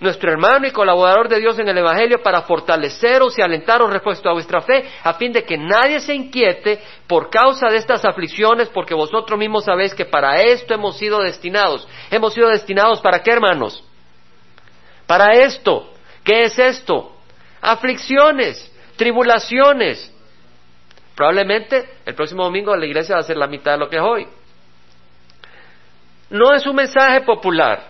nuestro 0.01 0.33
hermano 0.33 0.67
y 0.67 0.71
colaborador 0.71 1.29
de 1.29 1.41
Dios 1.41 1.59
en 1.59 1.69
el 1.69 1.77
Evangelio, 1.77 2.23
para 2.23 2.41
fortaleceros 2.43 3.39
y 3.39 3.43
alentaros 3.43 3.93
respecto 3.93 4.31
a 4.31 4.33
vuestra 4.33 4.63
fe, 4.63 4.89
a 5.03 5.13
fin 5.13 5.31
de 5.31 5.45
que 5.45 5.59
nadie 5.59 6.01
se 6.01 6.15
inquiete 6.15 6.81
por 7.07 7.29
causa 7.29 7.69
de 7.69 7.77
estas 7.77 8.03
aflicciones, 8.07 8.71
porque 8.71 8.95
vosotros 8.95 9.39
mismos 9.39 9.67
sabéis 9.67 9.95
que 9.95 10.07
para 10.07 10.41
esto 10.41 10.73
hemos 10.73 10.97
sido 10.97 11.21
destinados. 11.21 11.87
Hemos 12.11 12.33
sido 12.33 12.49
destinados 12.49 13.03
para 13.03 13.23
qué, 13.23 13.31
hermanos? 13.31 13.85
Para 15.07 15.35
esto 15.35 15.94
¿Qué 16.25 16.45
es 16.45 16.59
esto? 16.59 17.15
Aflicciones, 17.61 18.73
tribulaciones. 18.97 20.11
Probablemente 21.15 21.89
el 22.05 22.15
próximo 22.15 22.45
domingo 22.45 22.75
la 22.75 22.87
iglesia 22.87 23.15
va 23.15 23.21
a 23.21 23.25
ser 23.25 23.37
la 23.37 23.47
mitad 23.47 23.73
de 23.73 23.79
lo 23.79 23.89
que 23.89 23.97
es 23.97 24.03
hoy. 24.03 24.27
No 26.31 26.55
es 26.55 26.67
un 26.67 26.75
mensaje 26.75 27.21
popular, 27.21 27.87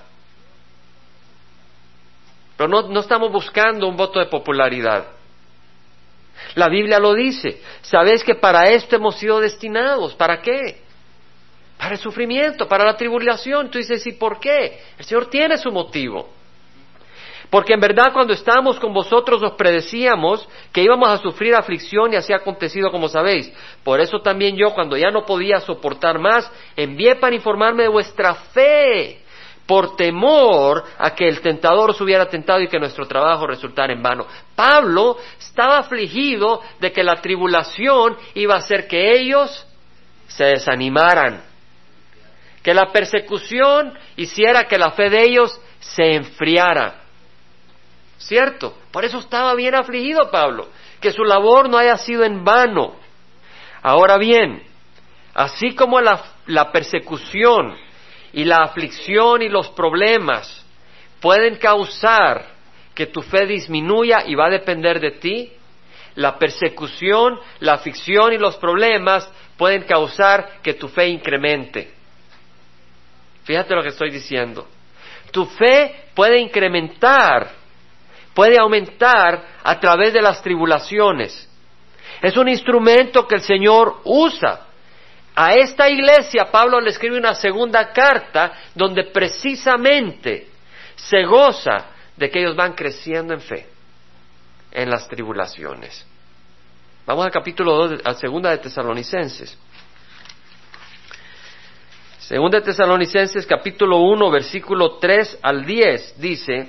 pero 2.56 2.68
no, 2.68 2.88
no 2.88 3.00
estamos 3.00 3.32
buscando 3.32 3.86
un 3.88 3.96
voto 3.96 4.18
de 4.18 4.26
popularidad. 4.26 5.06
La 6.54 6.68
Biblia 6.68 6.98
lo 6.98 7.14
dice. 7.14 7.60
Sabéis 7.82 8.22
que 8.22 8.34
para 8.34 8.68
esto 8.70 8.96
hemos 8.96 9.16
sido 9.16 9.40
destinados. 9.40 10.14
¿Para 10.14 10.40
qué? 10.42 10.82
Para 11.78 11.92
el 11.92 11.98
sufrimiento, 11.98 12.68
para 12.68 12.84
la 12.84 12.96
tribulación. 12.96 13.70
Tú 13.70 13.78
dices, 13.78 14.06
¿y 14.06 14.12
por 14.12 14.38
qué? 14.40 14.80
El 14.98 15.04
Señor 15.04 15.30
tiene 15.30 15.56
su 15.56 15.70
motivo. 15.72 16.28
Porque 17.50 17.74
en 17.74 17.80
verdad 17.80 18.12
cuando 18.12 18.32
estábamos 18.32 18.80
con 18.80 18.92
vosotros 18.92 19.42
os 19.42 19.52
predecíamos 19.52 20.48
que 20.72 20.82
íbamos 20.82 21.08
a 21.08 21.18
sufrir 21.18 21.54
aflicción 21.54 22.12
y 22.12 22.16
así 22.16 22.32
ha 22.32 22.36
acontecido 22.36 22.90
como 22.90 23.08
sabéis. 23.08 23.52
Por 23.82 24.00
eso 24.00 24.20
también 24.20 24.56
yo 24.56 24.74
cuando 24.74 24.96
ya 24.96 25.10
no 25.10 25.24
podía 25.24 25.60
soportar 25.60 26.18
más, 26.18 26.50
envié 26.76 27.16
para 27.16 27.34
informarme 27.34 27.84
de 27.84 27.88
vuestra 27.88 28.34
fe, 28.34 29.20
por 29.66 29.96
temor 29.96 30.84
a 30.98 31.14
que 31.14 31.26
el 31.28 31.40
tentador 31.40 31.90
os 31.90 32.00
hubiera 32.00 32.26
tentado 32.26 32.60
y 32.60 32.68
que 32.68 32.78
nuestro 32.78 33.06
trabajo 33.06 33.46
resultara 33.46 33.92
en 33.92 34.02
vano. 34.02 34.26
Pablo 34.54 35.16
estaba 35.38 35.78
afligido 35.78 36.60
de 36.80 36.92
que 36.92 37.04
la 37.04 37.20
tribulación 37.20 38.16
iba 38.34 38.54
a 38.54 38.58
hacer 38.58 38.86
que 38.86 39.12
ellos 39.18 39.66
se 40.26 40.44
desanimaran, 40.44 41.44
que 42.62 42.74
la 42.74 42.90
persecución 42.92 43.96
hiciera 44.16 44.64
que 44.64 44.78
la 44.78 44.90
fe 44.92 45.08
de 45.08 45.22
ellos 45.22 45.60
se 45.80 46.14
enfriara. 46.14 47.03
¿Cierto? 48.18 48.76
Por 48.90 49.04
eso 49.04 49.18
estaba 49.18 49.54
bien 49.54 49.74
afligido 49.74 50.30
Pablo, 50.30 50.68
que 51.00 51.12
su 51.12 51.24
labor 51.24 51.68
no 51.68 51.78
haya 51.78 51.96
sido 51.98 52.24
en 52.24 52.44
vano. 52.44 52.96
Ahora 53.82 54.16
bien, 54.16 54.62
así 55.34 55.74
como 55.74 56.00
la, 56.00 56.72
persecución 56.72 57.76
y 58.32 58.44
la 58.44 58.58
aflicción 58.62 59.42
y 59.42 59.48
los 59.48 59.68
problemas 59.70 60.64
pueden 61.20 61.56
causar 61.56 62.46
que 62.94 63.06
tu 63.06 63.22
fe 63.22 63.46
disminuya 63.46 64.24
y 64.26 64.34
va 64.34 64.46
a 64.46 64.50
depender 64.50 65.00
de 65.00 65.10
ti, 65.12 65.52
la 66.14 66.38
persecución, 66.38 67.38
la 67.58 67.74
aflicción 67.74 68.32
y 68.32 68.38
los 68.38 68.56
problemas 68.56 69.30
pueden 69.56 69.82
causar 69.82 70.60
que 70.62 70.74
tu 70.74 70.88
fe 70.88 71.08
incremente. 71.08 71.92
Fíjate 73.42 73.74
lo 73.74 73.82
que 73.82 73.88
estoy 73.88 74.10
diciendo. 74.10 74.66
Tu 75.30 75.44
fe 75.44 76.06
puede 76.14 76.38
incrementar 76.38 77.63
puede 78.34 78.58
aumentar 78.58 79.46
a 79.62 79.80
través 79.80 80.12
de 80.12 80.20
las 80.20 80.42
tribulaciones. 80.42 81.48
Es 82.20 82.36
un 82.36 82.48
instrumento 82.48 83.26
que 83.26 83.36
el 83.36 83.42
Señor 83.42 84.00
usa. 84.04 84.66
A 85.36 85.54
esta 85.54 85.88
iglesia 85.88 86.50
Pablo 86.50 86.80
le 86.80 86.90
escribe 86.90 87.18
una 87.18 87.34
segunda 87.34 87.92
carta 87.92 88.52
donde 88.74 89.04
precisamente 89.04 90.48
se 90.96 91.24
goza 91.24 91.86
de 92.16 92.30
que 92.30 92.40
ellos 92.40 92.54
van 92.54 92.74
creciendo 92.74 93.34
en 93.34 93.40
fe 93.40 93.68
en 94.70 94.90
las 94.90 95.08
tribulaciones. 95.08 96.06
Vamos 97.06 97.26
al 97.26 97.32
capítulo 97.32 97.88
2, 97.88 98.00
a 98.04 98.14
segunda 98.14 98.50
de 98.50 98.58
Tesalonicenses. 98.58 99.58
Segunda 102.18 102.60
de 102.60 102.64
Tesalonicenses 102.64 103.46
capítulo 103.46 103.98
1 103.98 104.30
versículo 104.30 104.96
3 104.98 105.40
al 105.42 105.66
10 105.66 106.20
dice, 106.20 106.68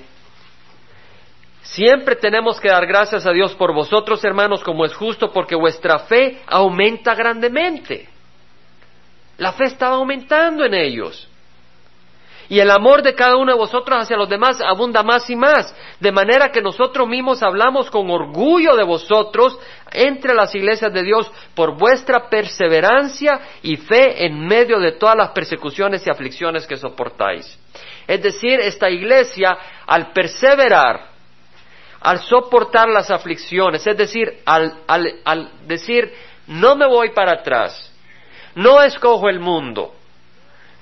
Siempre 1.66 2.14
tenemos 2.14 2.60
que 2.60 2.68
dar 2.68 2.86
gracias 2.86 3.26
a 3.26 3.32
Dios 3.32 3.54
por 3.56 3.74
vosotros, 3.74 4.22
hermanos, 4.24 4.62
como 4.62 4.84
es 4.84 4.94
justo, 4.94 5.32
porque 5.32 5.56
vuestra 5.56 5.98
fe 6.00 6.40
aumenta 6.46 7.14
grandemente. 7.14 8.08
La 9.38 9.52
fe 9.52 9.64
estaba 9.64 9.96
aumentando 9.96 10.64
en 10.64 10.74
ellos. 10.74 11.28
Y 12.48 12.60
el 12.60 12.70
amor 12.70 13.02
de 13.02 13.16
cada 13.16 13.36
uno 13.36 13.50
de 13.50 13.58
vosotros 13.58 13.98
hacia 14.00 14.16
los 14.16 14.28
demás 14.28 14.60
abunda 14.60 15.02
más 15.02 15.28
y 15.28 15.34
más, 15.34 15.74
de 15.98 16.12
manera 16.12 16.52
que 16.52 16.62
nosotros 16.62 17.08
mismos 17.08 17.42
hablamos 17.42 17.90
con 17.90 18.08
orgullo 18.08 18.76
de 18.76 18.84
vosotros 18.84 19.58
entre 19.90 20.34
las 20.34 20.54
iglesias 20.54 20.92
de 20.92 21.02
Dios 21.02 21.28
por 21.56 21.76
vuestra 21.76 22.28
perseverancia 22.30 23.40
y 23.62 23.76
fe 23.76 24.24
en 24.24 24.46
medio 24.46 24.78
de 24.78 24.92
todas 24.92 25.16
las 25.16 25.30
persecuciones 25.30 26.06
y 26.06 26.10
aflicciones 26.10 26.64
que 26.64 26.76
soportáis. 26.76 27.58
Es 28.06 28.22
decir, 28.22 28.60
esta 28.60 28.88
iglesia, 28.88 29.58
al 29.84 30.12
perseverar, 30.12 31.15
al 32.06 32.20
soportar 32.20 32.88
las 32.88 33.10
aflicciones, 33.10 33.84
es 33.84 33.96
decir, 33.96 34.40
al, 34.44 34.78
al, 34.86 35.50
decir, 35.66 36.14
no 36.46 36.76
me 36.76 36.86
voy 36.86 37.10
para 37.10 37.40
atrás, 37.40 37.92
no 38.54 38.80
escojo 38.80 39.28
el 39.28 39.40
mundo, 39.40 39.92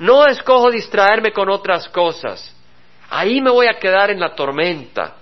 no 0.00 0.26
escojo 0.26 0.70
distraerme 0.70 1.32
con 1.32 1.48
otras 1.48 1.88
cosas, 1.88 2.54
ahí 3.08 3.40
me 3.40 3.50
voy 3.50 3.68
a 3.68 3.78
quedar 3.78 4.10
en 4.10 4.20
la 4.20 4.34
tormenta. 4.34 5.14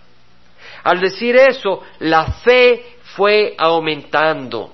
Al 0.82 0.98
decir 0.98 1.36
eso, 1.36 1.84
la 2.00 2.32
fe 2.32 2.96
fue 3.14 3.54
aumentando. 3.56 4.72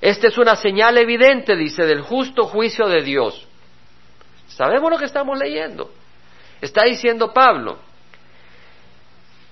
Esta 0.00 0.28
es 0.28 0.38
una 0.38 0.54
señal 0.54 0.96
evidente, 0.96 1.56
dice, 1.56 1.86
del 1.86 2.02
justo 2.02 2.44
juicio 2.44 2.86
de 2.86 3.02
Dios. 3.02 3.48
Sabemos 4.46 4.92
lo 4.92 4.96
que 4.96 5.06
estamos 5.06 5.36
leyendo. 5.36 5.90
Está 6.60 6.84
diciendo 6.84 7.32
Pablo 7.32 7.89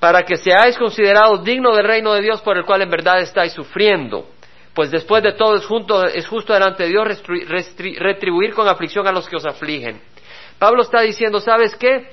para 0.01 0.23
que 0.23 0.37
seáis 0.37 0.77
considerados 0.79 1.43
dignos 1.45 1.77
del 1.77 1.87
reino 1.87 2.15
de 2.15 2.23
Dios 2.23 2.41
por 2.41 2.57
el 2.57 2.65
cual 2.65 2.83
en 2.83 2.91
verdad 2.91 3.21
estáis 3.21 3.53
sufriendo. 3.53 4.29
Pues 4.75 4.91
después 4.91 5.23
de 5.23 5.33
todo 5.33 5.57
es, 5.57 5.67
es 6.15 6.27
justo 6.29 6.53
delante 6.53 6.85
de 6.85 6.91
Dios 6.91 7.23
retribuir 7.99 8.55
con 8.55 8.69
aflicción 8.69 9.07
a 9.09 9.13
los 9.13 9.29
que 9.29 9.37
os 9.37 9.45
afligen. 9.45 10.01
Pablo 10.59 10.83
está 10.83 11.01
diciendo, 11.01 11.41
¿sabes 11.41 11.75
qué? 11.75 12.11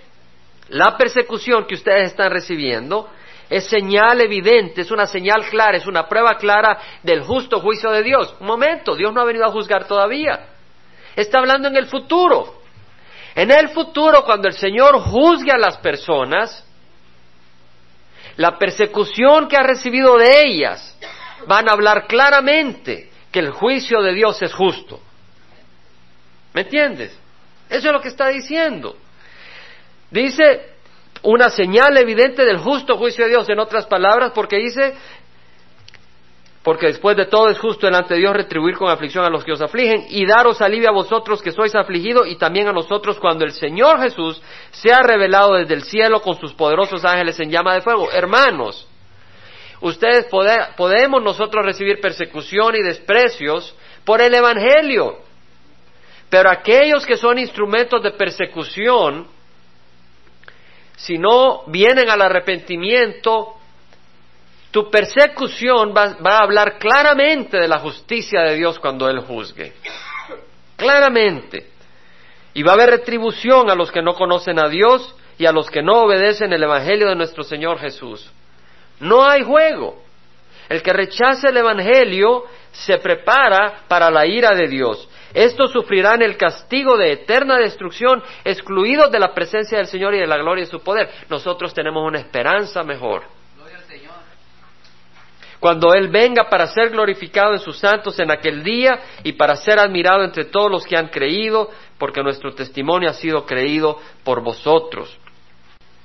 La 0.69 0.97
persecución 0.97 1.65
que 1.67 1.75
ustedes 1.75 2.07
están 2.07 2.31
recibiendo 2.31 3.07
es 3.49 3.67
señal 3.67 4.19
evidente, 4.21 4.81
es 4.81 4.89
una 4.89 5.05
señal 5.05 5.45
clara, 5.49 5.77
es 5.77 5.85
una 5.85 6.07
prueba 6.07 6.37
clara 6.37 6.79
del 7.03 7.21
justo 7.21 7.59
juicio 7.59 7.91
de 7.91 8.01
Dios. 8.01 8.35
Un 8.39 8.47
momento, 8.47 8.95
Dios 8.95 9.13
no 9.13 9.21
ha 9.21 9.25
venido 9.25 9.45
a 9.45 9.51
juzgar 9.51 9.87
todavía. 9.87 10.47
Está 11.15 11.39
hablando 11.39 11.67
en 11.67 11.75
el 11.75 11.85
futuro. 11.85 12.61
En 13.35 13.51
el 13.51 13.69
futuro, 13.69 14.23
cuando 14.23 14.47
el 14.47 14.55
Señor 14.55 14.99
juzgue 14.99 15.51
a 15.51 15.57
las 15.57 15.77
personas, 15.77 16.64
la 18.37 18.57
persecución 18.57 19.47
que 19.47 19.57
ha 19.57 19.63
recibido 19.63 20.17
de 20.17 20.45
ellas, 20.45 20.97
van 21.47 21.69
a 21.69 21.73
hablar 21.73 22.07
claramente 22.07 23.09
que 23.31 23.39
el 23.39 23.51
juicio 23.51 24.01
de 24.01 24.13
Dios 24.13 24.41
es 24.41 24.53
justo. 24.53 24.99
¿Me 26.53 26.61
entiendes? 26.61 27.17
Eso 27.69 27.87
es 27.87 27.93
lo 27.93 28.01
que 28.01 28.09
está 28.09 28.27
diciendo. 28.29 28.95
Dice 30.09 30.75
una 31.23 31.49
señal 31.49 31.97
evidente 31.97 32.45
del 32.45 32.57
justo 32.57 32.97
juicio 32.97 33.25
de 33.25 33.31
Dios, 33.31 33.49
en 33.49 33.59
otras 33.59 33.87
palabras, 33.87 34.31
porque 34.33 34.57
dice, 34.57 34.93
porque 36.65 36.87
después 36.87 37.15
de 37.15 37.27
todo 37.27 37.49
es 37.49 37.59
justo 37.59 37.85
delante 37.85 38.15
de 38.15 38.21
Dios 38.21 38.33
retribuir 38.33 38.75
con 38.75 38.89
aflicción 38.89 39.23
a 39.23 39.29
los 39.29 39.45
que 39.45 39.51
os 39.51 39.61
afligen 39.61 40.07
y 40.09 40.25
daros 40.25 40.61
alivio 40.61 40.89
a 40.89 40.93
vosotros 40.93 41.39
que 41.39 41.51
sois 41.51 41.75
afligidos 41.75 42.27
y 42.27 42.37
también 42.37 42.67
a 42.67 42.71
nosotros 42.71 43.19
cuando 43.19 43.45
el 43.45 43.51
Señor 43.51 44.01
Jesús 44.01 44.41
sea 44.71 45.03
revelado 45.03 45.53
desde 45.53 45.75
el 45.75 45.83
cielo 45.83 46.23
con 46.23 46.39
sus 46.39 46.53
poderosos 46.53 47.05
ángeles 47.05 47.39
en 47.39 47.51
llama 47.51 47.75
de 47.75 47.81
fuego. 47.81 48.11
Hermanos, 48.11 48.87
ustedes 49.79 50.25
podemos 50.75 51.21
nosotros 51.21 51.63
recibir 51.63 52.01
persecución 52.01 52.75
y 52.75 52.81
desprecios 52.81 53.75
por 54.03 54.19
el 54.19 54.33
Evangelio, 54.33 55.19
pero 56.31 56.49
aquellos 56.49 57.05
que 57.05 57.15
son 57.15 57.37
instrumentos 57.37 58.01
de 58.01 58.09
persecución, 58.09 59.27
si 60.95 61.19
no 61.19 61.61
vienen 61.67 62.09
al 62.09 62.23
arrepentimiento, 62.23 63.54
tu 64.75 64.91
persecución 64.91 65.93
va, 65.95 66.17
a 66.21 66.43
hablar 66.43 66.77
claramente 66.77 67.55
de 67.55 67.65
la 67.65 67.79
justicia 67.79 68.41
de 68.41 68.55
Dios 68.55 68.77
cuando 68.77 69.07
Él 69.07 69.21
juzgue. 69.21 69.71
Claramente. 70.75 71.67
Y 72.53 72.61
va 72.61 72.73
a 72.73 72.75
haber 72.75 72.89
retribución 72.89 73.69
a 73.69 73.75
los 73.75 73.89
que 73.89 74.01
no 74.01 74.15
conocen 74.15 74.59
a 74.59 74.67
Dios 74.67 75.15
y 75.37 75.45
a 75.45 75.53
los 75.53 75.71
que 75.71 75.81
no 75.81 76.01
obedecen 76.01 76.51
el 76.51 76.61
Evangelio 76.61 77.07
de 77.07 77.15
nuestro 77.15 77.45
Señor 77.45 77.79
Jesús. 77.79 78.29
No 78.99 79.23
hay 79.23 79.45
juego. 79.45 80.03
El 80.67 80.83
que 80.83 80.91
rechace 80.91 81.47
el 81.47 81.55
Evangelio 81.55 82.43
se 82.73 82.97
prepara 82.97 83.83
para 83.87 84.11
la 84.11 84.25
ira 84.25 84.53
de 84.55 84.67
Dios. 84.67 85.07
Estos 85.33 85.71
sufrirán 85.71 86.21
el 86.21 86.35
castigo 86.35 86.97
de 86.97 87.13
eterna 87.13 87.59
destrucción, 87.59 88.21
excluidos 88.43 89.09
de 89.09 89.19
la 89.19 89.33
presencia 89.33 89.77
del 89.77 89.87
Señor 89.87 90.15
y 90.15 90.19
de 90.19 90.27
la 90.27 90.35
gloria 90.35 90.65
de 90.65 90.69
su 90.69 90.81
poder. 90.81 91.09
Nosotros 91.29 91.73
tenemos 91.73 92.05
una 92.05 92.19
esperanza 92.19 92.83
mejor 92.83 93.34
cuando 95.65 95.95
Él 95.95 96.09
venga 96.09 96.47
para 96.47 96.67
ser 96.67 96.91
glorificado 96.91 97.53
en 97.53 97.59
sus 97.59 97.79
santos 97.79 98.19
en 98.19 98.29
aquel 98.29 98.63
día 98.63 98.99
y 99.23 99.31
para 99.31 99.55
ser 99.55 99.79
admirado 99.79 100.23
entre 100.23 100.45
todos 100.45 100.69
los 100.69 100.85
que 100.85 100.95
han 100.95 101.07
creído, 101.07 101.71
porque 101.97 102.21
nuestro 102.21 102.53
testimonio 102.53 103.09
ha 103.09 103.13
sido 103.13 103.47
creído 103.47 103.97
por 104.23 104.43
vosotros. 104.43 105.17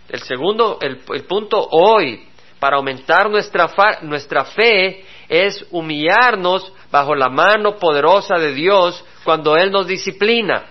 El 0.08 0.22
segundo, 0.22 0.78
el, 0.80 0.96
punto 1.26 1.58
hoy, 1.72 2.26
para 2.58 2.78
aumentar 2.78 3.28
nuestra, 3.28 3.68
nuestra 4.00 4.46
fe, 4.46 5.04
es 5.28 5.66
humillarnos 5.70 6.72
bajo 6.90 7.14
la 7.14 7.28
mano 7.28 7.76
poderosa 7.76 8.38
de 8.38 8.54
Dios 8.54 9.04
cuando 9.24 9.58
Él 9.58 9.70
nos 9.70 9.86
disciplina. 9.86 10.70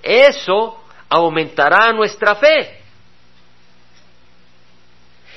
Eso 0.00 0.80
aumentará 1.08 1.92
nuestra 1.92 2.36
fe. 2.36 2.79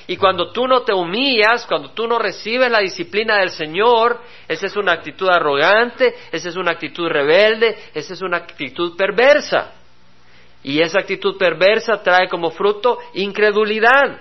Y 0.08 0.18
cuando 0.18 0.52
tú 0.52 0.68
no 0.68 0.82
te 0.82 0.94
humillas, 0.94 1.66
cuando 1.66 1.92
tú 1.92 2.08
no 2.08 2.20
recibes 2.20 2.70
la 2.70 2.80
disciplina 2.80 3.38
del 3.38 3.52
Señor, 3.52 4.20
esa 4.48 4.66
es 4.66 4.76
una 4.76 4.94
actitud 4.94 5.30
arrogante, 5.30 6.14
esa 6.32 6.50
es 6.50 6.56
una 6.56 6.72
actitud 6.72 7.08
rebelde, 7.08 7.78
esa 7.94 8.14
es 8.14 8.22
una 8.22 8.38
actitud 8.38 8.98
perversa. 8.98 9.72
Y 10.62 10.82
esa 10.82 11.00
actitud 11.00 11.38
perversa 11.38 12.02
trae 12.02 12.28
como 12.28 12.52
fruto 12.52 13.00
incredulidad. 13.14 14.20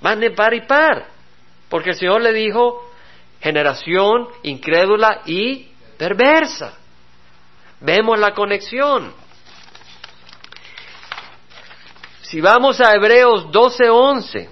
Van 0.00 0.20
de 0.20 0.30
par 0.30 0.54
y 0.54 0.62
par. 0.62 1.06
Porque 1.68 1.90
el 1.90 1.96
Señor 1.96 2.22
le 2.22 2.32
dijo, 2.32 2.90
generación 3.40 4.28
incrédula 4.42 5.22
y 5.26 5.68
perversa. 5.96 6.78
Vemos 7.80 8.18
la 8.18 8.32
conexión. 8.34 9.12
Si 12.24 12.40
vamos 12.40 12.80
a 12.80 12.94
Hebreos 12.94 13.50
12:11, 13.52 14.48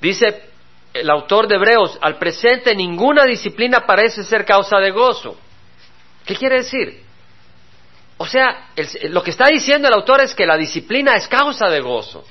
dice 0.00 0.50
el 0.94 1.10
autor 1.10 1.46
de 1.46 1.56
Hebreos, 1.56 1.98
al 2.00 2.18
presente 2.18 2.74
ninguna 2.74 3.24
disciplina 3.24 3.84
parece 3.86 4.24
ser 4.24 4.46
causa 4.46 4.78
de 4.78 4.90
gozo. 4.92 5.36
¿Qué 6.24 6.34
quiere 6.34 6.58
decir? 6.58 7.02
O 8.16 8.26
sea, 8.26 8.70
lo 9.10 9.22
que 9.22 9.30
está 9.30 9.46
diciendo 9.48 9.88
el 9.88 9.94
autor 9.94 10.22
es 10.22 10.34
que 10.34 10.46
la 10.46 10.56
disciplina 10.56 11.16
es 11.16 11.28
causa 11.28 11.68
de 11.68 11.80
gozo. 11.80 12.24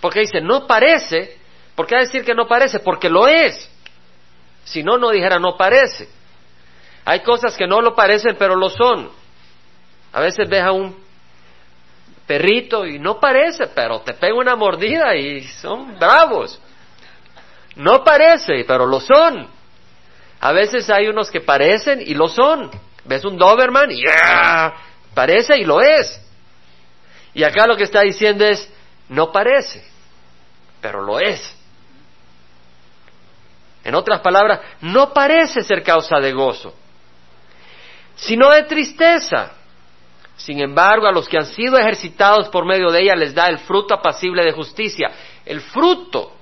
Porque 0.00 0.20
dice, 0.20 0.40
no 0.40 0.66
parece, 0.66 1.36
¿por 1.74 1.86
qué 1.86 1.96
decir 1.96 2.24
que 2.24 2.34
no 2.34 2.46
parece? 2.46 2.80
Porque 2.80 3.10
lo 3.10 3.28
es. 3.28 3.70
Si 4.64 4.82
no, 4.82 4.96
no 4.96 5.10
dijera 5.10 5.38
no 5.38 5.58
parece. 5.58 6.08
Hay 7.04 7.20
cosas 7.20 7.54
que 7.56 7.66
no 7.66 7.82
lo 7.82 7.94
parecen, 7.94 8.36
pero 8.38 8.56
lo 8.56 8.70
son. 8.70 9.10
A 10.12 10.20
veces 10.20 10.48
ves 10.48 10.62
a 10.62 10.72
un 10.72 10.99
perrito 12.30 12.86
y 12.86 13.00
no 13.00 13.18
parece, 13.18 13.66
pero 13.74 14.02
te 14.02 14.14
pega 14.14 14.36
una 14.36 14.54
mordida 14.54 15.16
y 15.16 15.42
son 15.42 15.98
bravos. 15.98 16.60
No 17.74 18.04
parece, 18.04 18.64
pero 18.68 18.86
lo 18.86 19.00
son. 19.00 19.48
A 20.38 20.52
veces 20.52 20.88
hay 20.90 21.08
unos 21.08 21.28
que 21.28 21.40
parecen 21.40 22.00
y 22.00 22.14
lo 22.14 22.28
son. 22.28 22.70
Ves 23.04 23.24
un 23.24 23.36
Doberman 23.36 23.90
y 23.90 24.04
parece 25.12 25.58
y 25.58 25.64
lo 25.64 25.80
es. 25.80 26.24
Y 27.34 27.42
acá 27.42 27.66
lo 27.66 27.76
que 27.76 27.82
está 27.82 28.02
diciendo 28.02 28.46
es, 28.46 28.72
no 29.08 29.32
parece, 29.32 29.84
pero 30.80 31.02
lo 31.02 31.18
es. 31.18 31.56
En 33.82 33.96
otras 33.96 34.20
palabras, 34.20 34.60
no 34.82 35.12
parece 35.12 35.64
ser 35.64 35.82
causa 35.82 36.20
de 36.20 36.32
gozo, 36.32 36.76
sino 38.14 38.50
de 38.50 38.62
tristeza. 38.62 39.54
Sin 40.44 40.58
embargo, 40.58 41.06
a 41.06 41.12
los 41.12 41.28
que 41.28 41.36
han 41.36 41.46
sido 41.46 41.76
ejercitados 41.78 42.48
por 42.48 42.64
medio 42.64 42.90
de 42.90 43.02
ella 43.02 43.14
les 43.14 43.34
da 43.34 43.46
el 43.48 43.58
fruto 43.58 43.92
apacible 43.92 44.42
de 44.42 44.52
justicia. 44.52 45.10
El 45.44 45.60
fruto. 45.60 46.32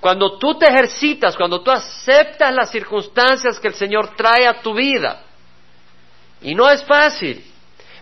Cuando 0.00 0.38
tú 0.38 0.58
te 0.58 0.66
ejercitas, 0.66 1.34
cuando 1.34 1.62
tú 1.62 1.70
aceptas 1.70 2.54
las 2.54 2.70
circunstancias 2.70 3.58
que 3.58 3.68
el 3.68 3.74
Señor 3.74 4.14
trae 4.16 4.46
a 4.46 4.60
tu 4.60 4.74
vida. 4.74 5.22
Y 6.42 6.54
no 6.54 6.68
es 6.68 6.84
fácil. 6.84 7.42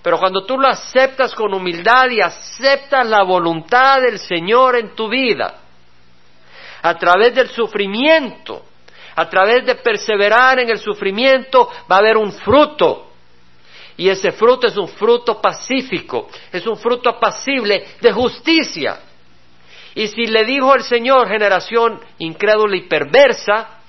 Pero 0.02 0.18
cuando 0.18 0.44
tú 0.44 0.59
lo 0.59 0.66
aceptas 0.66 1.32
con 1.32 1.54
humildad 1.54 2.11
y 2.11 2.20
aceptas 2.20 3.06
la 3.06 3.22
voluntad 3.22 4.00
del 4.02 4.18
Señor 4.18 4.76
en 4.76 4.96
tu 4.96 5.09
vida, 5.09 5.59
a 6.82 6.94
través 6.98 7.35
del 7.35 7.50
sufrimiento, 7.50 8.64
a 9.14 9.28
través 9.28 9.64
de 9.64 9.76
perseverar 9.76 10.59
en 10.59 10.70
el 10.70 10.78
sufrimiento, 10.78 11.70
va 11.90 11.96
a 11.96 11.98
haber 12.00 12.16
un 12.16 12.32
fruto. 12.32 13.06
Y 13.96 14.09
ese 14.09 14.32
fruto 14.32 14.66
es 14.66 14.76
un 14.76 14.88
fruto 14.88 15.40
pacífico, 15.40 16.28
es 16.52 16.66
un 16.66 16.76
fruto 16.76 17.09
apacible 17.09 17.87
de 18.00 18.12
justicia. 18.12 19.00
Y 19.94 20.09
si 20.09 20.26
le 20.26 20.44
dijo 20.44 20.74
el 20.74 20.82
Señor 20.82 21.28
generación 21.28 22.00
incrédula 22.18 22.76
y 22.76 22.82
perversa, 22.82 23.80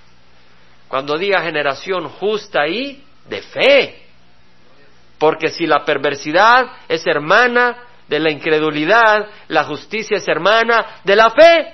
cuando 0.88 1.18
diga 1.18 1.42
generación 1.42 2.08
justa 2.08 2.66
y 2.68 3.04
de 3.28 3.42
fe, 3.42 4.04
porque 5.18 5.50
si 5.50 5.66
la 5.66 5.84
perversidad 5.84 6.66
es 6.88 7.06
hermana 7.06 7.84
de 8.08 8.20
la 8.20 8.32
incredulidad, 8.32 9.28
la 9.50 9.66
justicia 9.66 10.18
es 10.18 10.28
hermana 10.28 11.02
de 11.04 11.16
la 11.18 11.32
fe. 11.32 11.74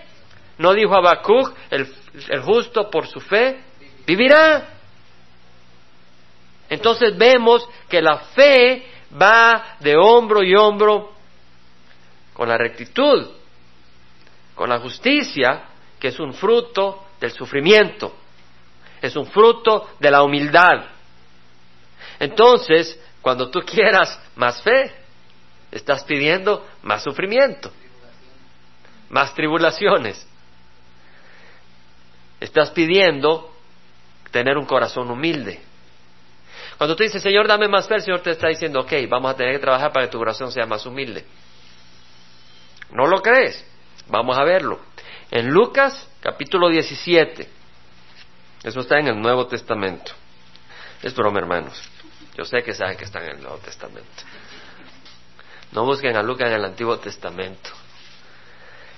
¿No 0.57 0.73
dijo 0.73 0.95
Habacuc, 0.95 1.53
el, 1.69 1.87
el 2.29 2.41
justo 2.41 2.89
por 2.89 3.05
su 3.05 3.19
fe 3.19 3.59
vivirá? 4.07 4.72
Entonces 6.73 7.15
vemos 7.15 7.69
que 7.87 8.01
la 8.01 8.17
fe 8.17 8.83
va 9.21 9.77
de 9.79 9.95
hombro 9.95 10.41
y 10.41 10.55
hombro 10.55 11.13
con 12.33 12.49
la 12.49 12.57
rectitud, 12.57 13.29
con 14.55 14.69
la 14.69 14.79
justicia, 14.79 15.65
que 15.99 16.07
es 16.07 16.19
un 16.19 16.33
fruto 16.33 17.05
del 17.19 17.31
sufrimiento, 17.31 18.15
es 18.99 19.15
un 19.15 19.27
fruto 19.27 19.91
de 19.99 20.09
la 20.09 20.23
humildad. 20.23 20.85
Entonces, 22.19 22.99
cuando 23.21 23.51
tú 23.51 23.59
quieras 23.59 24.19
más 24.35 24.59
fe, 24.63 24.91
estás 25.71 26.03
pidiendo 26.03 26.67
más 26.81 27.03
sufrimiento, 27.03 27.71
más 29.09 29.31
tribulaciones. 29.35 30.25
Estás 32.39 32.71
pidiendo 32.71 33.53
tener 34.31 34.57
un 34.57 34.65
corazón 34.65 35.11
humilde. 35.11 35.72
Cuando 36.77 36.95
tú 36.95 37.03
dices, 37.03 37.21
Señor, 37.21 37.47
dame 37.47 37.67
más 37.67 37.87
fe, 37.87 37.95
el 37.95 38.01
Señor 38.01 38.21
te 38.21 38.31
está 38.31 38.47
diciendo, 38.47 38.81
ok, 38.81 38.91
vamos 39.09 39.31
a 39.31 39.35
tener 39.35 39.53
que 39.53 39.59
trabajar 39.59 39.91
para 39.91 40.05
que 40.05 40.11
tu 40.11 40.17
corazón 40.17 40.51
sea 40.51 40.65
más 40.65 40.85
humilde. 40.85 41.25
¿No 42.91 43.07
lo 43.07 43.21
crees? 43.21 43.65
Vamos 44.07 44.37
a 44.37 44.43
verlo. 44.43 44.79
En 45.31 45.49
Lucas, 45.49 46.07
capítulo 46.19 46.69
17. 46.69 47.47
Eso 48.63 48.79
está 48.79 48.99
en 48.99 49.07
el 49.07 49.21
Nuevo 49.21 49.47
Testamento. 49.47 50.11
Es 51.01 51.13
broma, 51.15 51.39
hermanos. 51.39 51.81
Yo 52.37 52.45
sé 52.45 52.63
que 52.63 52.73
saben 52.73 52.97
que 52.97 53.05
están 53.05 53.23
en 53.23 53.37
el 53.37 53.41
Nuevo 53.41 53.57
Testamento. 53.57 54.23
No 55.71 55.85
busquen 55.85 56.15
a 56.15 56.23
Lucas 56.23 56.49
en 56.49 56.55
el 56.55 56.65
Antiguo 56.65 56.97
Testamento. 56.99 57.69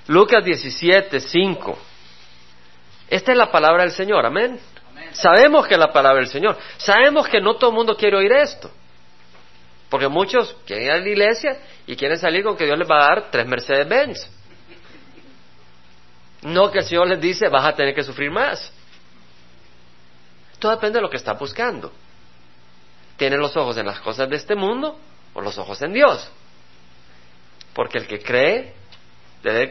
Lucas 0.08 0.44
17, 0.44 1.20
5. 1.20 1.80
Esta 3.08 3.32
es 3.32 3.38
la 3.38 3.52
palabra 3.52 3.84
del 3.84 3.92
Señor, 3.92 4.26
amén. 4.26 4.60
Sabemos 5.16 5.66
que 5.68 5.76
es 5.76 5.80
la 5.80 5.92
palabra 5.94 6.20
del 6.20 6.30
Señor. 6.30 6.58
Sabemos 6.78 7.28
que 7.28 7.40
no 7.40 7.56
todo 7.56 7.70
el 7.70 7.76
mundo 7.76 7.96
quiere 7.96 8.18
oír 8.18 8.32
esto. 8.34 8.70
Porque 9.90 10.08
muchos 10.08 10.56
quieren 10.66 10.86
ir 10.86 10.92
a 10.92 10.98
la 10.98 11.08
iglesia 11.08 11.58
y 11.88 11.96
quieren 11.96 12.18
salir 12.18 12.44
con 12.44 12.58
que 12.58 12.66
Dios 12.66 12.78
les 12.78 12.90
va 12.90 12.98
a 12.98 13.08
dar 13.08 13.32
tres 13.32 13.48
Mercedes 13.48 13.88
Benz. 13.88 14.30
No 16.42 16.70
que 16.72 16.80
el 16.80 16.86
Señor 16.86 17.08
les 17.08 17.22
dice, 17.22 17.48
vas 17.48 17.66
a 17.66 17.74
tener 17.74 17.96
que 17.96 18.04
sufrir 18.04 18.30
más. 18.30 18.72
Todo 20.60 20.74
depende 20.74 20.98
de 20.98 21.02
lo 21.02 21.10
que 21.10 21.18
está 21.18 21.34
buscando. 21.34 21.92
¿Tiene 23.18 23.38
los 23.38 23.56
ojos 23.56 23.78
en 23.78 23.86
las 23.86 24.00
cosas 24.00 24.30
de 24.30 24.36
este 24.36 24.56
mundo 24.56 25.00
o 25.34 25.42
los 25.42 25.58
ojos 25.58 25.82
en 25.82 25.94
Dios? 25.94 26.30
Porque 27.74 28.00
el 28.00 28.08
que 28.08 28.20
cree, 28.20 28.74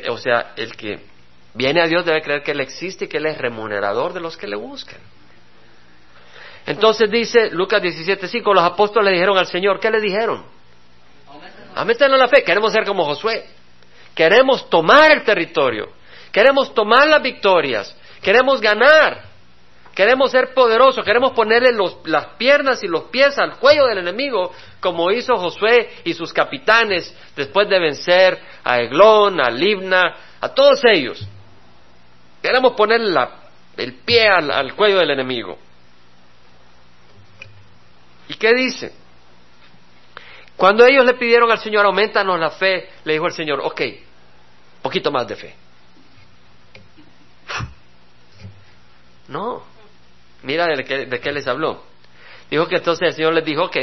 o 0.09 0.17
sea, 0.17 0.53
el 0.57 0.75
que 0.75 1.01
viene 1.53 1.83
a 1.83 1.87
Dios 1.87 2.05
debe 2.05 2.23
creer 2.23 2.43
que 2.43 2.53
Él 2.53 2.61
existe 2.61 3.05
y 3.05 3.09
que 3.09 3.19
Él 3.19 3.27
es 3.27 3.37
remunerador 3.37 4.15
de 4.15 4.21
los 4.21 4.37
que 4.37 4.47
le 4.47 4.57
buscan. 4.57 5.01
Entonces 6.67 7.11
dice 7.11 7.51
Lucas 7.51 7.83
17:5, 7.83 8.55
los 8.55 8.65
apóstoles 8.65 9.11
le 9.11 9.17
dijeron 9.17 9.37
al 9.37 9.47
Señor, 9.47 9.81
¿qué 9.81 9.91
le 9.91 10.01
dijeron? 10.01 10.45
Aumentenos 11.75 12.19
la 12.19 12.29
fe, 12.29 12.43
queremos 12.45 12.73
ser 12.73 12.85
como 12.85 13.05
Josué, 13.05 13.45
queremos 14.15 14.71
tomar 14.71 15.11
el 15.11 15.25
territorio, 15.25 15.89
queremos 16.33 16.73
tomar 16.75 17.09
las 17.09 17.23
victorias, 17.23 17.97
queremos 18.23 18.61
ganar. 18.61 19.35
Queremos 19.95 20.33
ser 20.33 20.53
poderosos, 20.55 21.05
queremos 21.05 21.33
ponerle 21.33 21.71
las 22.07 22.27
piernas 22.37 22.83
y 22.83 22.89
los 22.89 23.05
pies 23.05 23.39
al 23.39 23.59
cuello 23.59 23.87
del 23.87 23.99
enemigo, 23.99 24.53
como 24.81 25.13
hizo 25.13 25.37
Josué 25.37 25.89
y 26.03 26.15
sus 26.15 26.33
capitanes 26.33 27.17
después 27.37 27.69
de 27.69 27.79
vencer 27.79 28.37
a 28.65 28.81
Eglón, 28.81 29.41
a 29.41 29.51
Libna, 29.51 30.03
a 30.41 30.49
todos 30.49 30.81
ellos. 30.85 31.25
Queremos 32.43 32.73
ponerle 32.73 33.21
el 33.77 33.95
pie 34.01 34.27
al, 34.27 34.51
al 34.51 34.75
cuello 34.75 34.99
del 34.99 35.13
enemigo. 35.13 35.59
¿Y 38.29 38.35
qué 38.35 38.55
dice? 38.55 38.93
Cuando 40.57 40.87
ellos 40.87 41.05
le 41.05 41.15
pidieron 41.15 41.51
al 41.51 41.59
Señor, 41.59 41.85
aumentanos 41.85 42.39
la 42.39 42.51
fe, 42.51 42.91
le 43.05 43.15
dijo 43.15 43.27
el 43.27 43.33
Señor, 43.33 43.61
ok, 43.61 43.81
poquito 44.83 45.11
más 45.11 45.27
de 45.27 45.37
fe. 45.37 45.55
No, 49.27 49.63
Mira 50.45 50.67
de 50.67 51.21
qué, 51.21 51.33
les 51.33 51.47
habló. 51.47 51.83
Dijo 52.51 52.69
que 52.69 52.77
entonces 52.77 53.09
el 53.09 53.15
Señor 53.15 53.33
les 53.33 53.45
dijo, 53.45 53.65
ok, 53.65 53.77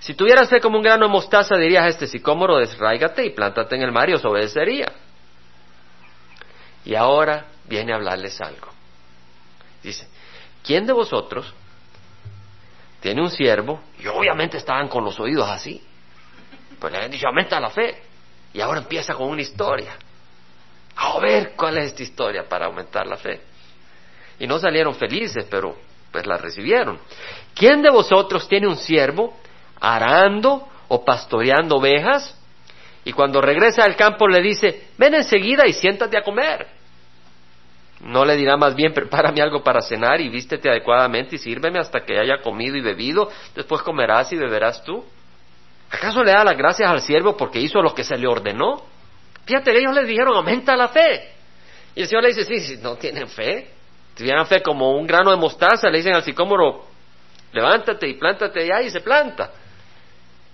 si 0.00 0.14
tuvieras 0.14 0.50
fe 0.50 0.60
como 0.60 0.76
un 0.76 0.82
grano 0.82 1.06
de 1.06 1.12
mostaza, 1.12 1.56
dirías 1.56 1.84
a 1.84 1.88
este 1.88 2.06
sicómoro, 2.06 2.58
desráigate 2.58 3.24
y 3.24 3.30
plántate 3.30 3.76
en 3.76 3.82
el 3.82 3.90
mar 3.90 4.10
y 4.10 4.12
os 4.12 4.24
obedecería. 4.24 4.92
Y 6.84 6.94
ahora 6.94 7.46
viene 7.66 7.92
a 7.92 7.96
hablarles 7.96 8.38
algo. 8.40 8.68
Dice, 9.82 10.06
¿quién 10.62 10.86
de 10.86 10.92
vosotros 10.92 11.52
tiene 13.02 13.20
un 13.20 13.30
siervo? 13.30 13.82
Y 13.98 14.06
obviamente 14.06 14.56
estaban 14.56 14.88
con 14.88 15.04
los 15.04 15.20
oídos 15.20 15.48
así. 15.50 15.82
Pues 16.78 16.92
le 16.92 17.04
han 17.04 17.10
dicho, 17.10 17.26
aumenta 17.26 17.60
la 17.60 17.68
fe. 17.68 18.02
Y 18.54 18.60
ahora 18.62 18.80
empieza 18.80 19.12
con 19.14 19.28
una 19.28 19.42
historia. 19.42 19.92
A 20.96 21.18
ver 21.18 21.52
cuál 21.56 21.76
es 21.78 21.86
esta 21.86 22.02
historia 22.02 22.48
para 22.48 22.66
aumentar 22.66 23.06
la 23.06 23.16
fe 23.16 23.52
y 24.42 24.46
no 24.48 24.58
salieron 24.58 24.96
felices, 24.96 25.46
pero 25.48 25.76
pues 26.10 26.26
la 26.26 26.36
recibieron. 26.36 26.98
¿Quién 27.54 27.80
de 27.80 27.90
vosotros 27.90 28.48
tiene 28.48 28.66
un 28.66 28.76
siervo 28.76 29.36
arando 29.80 30.68
o 30.88 31.04
pastoreando 31.04 31.76
ovejas? 31.76 32.36
Y 33.04 33.12
cuando 33.12 33.40
regresa 33.40 33.84
al 33.84 33.94
campo 33.94 34.26
le 34.26 34.42
dice, 34.42 34.88
ven 34.98 35.14
enseguida 35.14 35.64
y 35.64 35.72
siéntate 35.72 36.18
a 36.18 36.22
comer. 36.22 36.66
No 38.02 38.24
le 38.24 38.36
dirá 38.36 38.56
más 38.56 38.74
bien, 38.74 38.92
prepárame 38.92 39.40
algo 39.40 39.62
para 39.62 39.80
cenar 39.80 40.20
y 40.20 40.28
vístete 40.28 40.68
adecuadamente 40.68 41.36
y 41.36 41.38
sírveme 41.38 41.78
hasta 41.78 42.04
que 42.04 42.18
haya 42.18 42.40
comido 42.42 42.76
y 42.76 42.80
bebido, 42.80 43.30
después 43.54 43.80
comerás 43.82 44.32
y 44.32 44.36
beberás 44.36 44.82
tú. 44.82 45.04
¿Acaso 45.88 46.24
le 46.24 46.32
da 46.32 46.42
las 46.42 46.56
gracias 46.56 46.90
al 46.90 47.00
siervo 47.00 47.36
porque 47.36 47.60
hizo 47.60 47.80
lo 47.80 47.94
que 47.94 48.02
se 48.02 48.16
le 48.16 48.26
ordenó? 48.26 48.82
Fíjate, 49.44 49.78
ellos 49.78 49.94
le 49.94 50.04
dijeron, 50.04 50.34
aumenta 50.34 50.74
la 50.74 50.88
fe. 50.88 51.30
Y 51.94 52.02
el 52.02 52.08
Señor 52.08 52.24
le 52.24 52.28
dice, 52.30 52.44
sí, 52.44 52.60
sí, 52.60 52.78
no 52.82 52.96
tienen 52.96 53.28
fe. 53.28 53.70
Si 54.10 54.24
tuvieran 54.24 54.46
fe 54.46 54.62
como 54.62 54.96
un 54.96 55.06
grano 55.06 55.30
de 55.30 55.36
mostaza, 55.36 55.88
le 55.88 55.98
dicen 55.98 56.14
al 56.14 56.24
sicómoro, 56.24 56.86
levántate 57.52 58.08
y 58.08 58.14
plántate 58.14 58.60
allá 58.62 58.82
y 58.82 58.90
se 58.90 59.00
planta. 59.00 59.52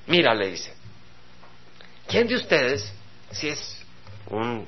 Mira, 0.07 0.35
le 0.35 0.51
dice, 0.51 0.75
¿quién 2.07 2.27
de 2.27 2.35
ustedes, 2.35 2.93
si 3.31 3.49
es 3.49 3.85
un 4.27 4.67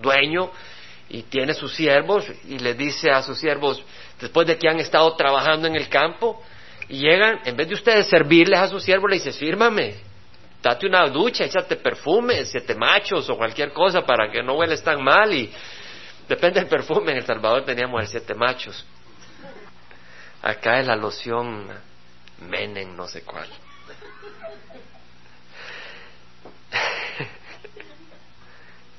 dueño 0.00 0.50
y 1.10 1.22
tiene 1.24 1.52
sus 1.52 1.74
siervos 1.74 2.24
y 2.48 2.58
le 2.58 2.74
dice 2.74 3.10
a 3.10 3.22
sus 3.22 3.38
siervos, 3.38 3.84
después 4.20 4.46
de 4.46 4.56
que 4.56 4.68
han 4.68 4.80
estado 4.80 5.14
trabajando 5.16 5.66
en 5.66 5.76
el 5.76 5.88
campo, 5.88 6.42
y 6.88 7.00
llegan, 7.00 7.40
en 7.44 7.56
vez 7.56 7.68
de 7.68 7.74
ustedes 7.74 8.06
servirles 8.06 8.58
a 8.58 8.68
sus 8.68 8.82
siervos, 8.82 9.10
le 9.10 9.16
dice, 9.16 9.32
fírmame, 9.32 9.96
date 10.62 10.86
una 10.86 11.06
ducha, 11.08 11.44
échate 11.44 11.76
perfume, 11.76 12.44
siete 12.44 12.74
machos 12.74 13.28
o 13.28 13.36
cualquier 13.36 13.72
cosa 13.72 14.02
para 14.02 14.30
que 14.30 14.42
no 14.42 14.54
hueles 14.54 14.82
tan 14.82 15.02
mal 15.02 15.32
y 15.34 15.50
Depende 16.30 16.60
del 16.60 16.68
perfume. 16.68 17.10
En 17.10 17.18
El 17.18 17.26
Salvador 17.26 17.64
teníamos 17.64 18.02
el 18.02 18.06
siete 18.06 18.34
machos. 18.34 18.86
Acá 20.40 20.78
es 20.78 20.86
la 20.86 20.94
loción 20.94 21.66
Menen, 22.38 22.96
no 22.96 23.08
sé 23.08 23.22
cuál. 23.22 23.48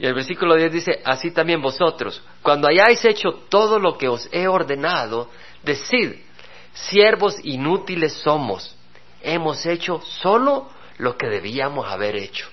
Y 0.01 0.07
el 0.07 0.15
versículo 0.15 0.55
10 0.55 0.73
dice, 0.73 1.01
así 1.05 1.29
también 1.29 1.61
vosotros, 1.61 2.23
cuando 2.41 2.67
hayáis 2.67 3.05
hecho 3.05 3.33
todo 3.49 3.77
lo 3.77 3.99
que 3.99 4.09
os 4.09 4.27
he 4.31 4.47
ordenado, 4.47 5.29
decid, 5.61 6.15
siervos 6.73 7.35
inútiles 7.43 8.13
somos, 8.13 8.75
hemos 9.21 9.63
hecho 9.67 10.01
solo 10.01 10.71
lo 10.97 11.15
que 11.17 11.27
debíamos 11.27 11.87
haber 11.87 12.15
hecho. 12.15 12.49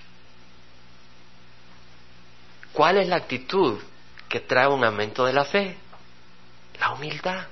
¿Cuál 2.75 2.99
es 2.99 3.09
la 3.09 3.17
actitud 3.17 3.81
que 4.29 4.41
trae 4.41 4.69
un 4.69 4.85
aumento 4.85 5.25
de 5.25 5.33
la 5.33 5.45
fe, 5.45 5.77
la 6.79 6.93
humildad. 6.93 7.47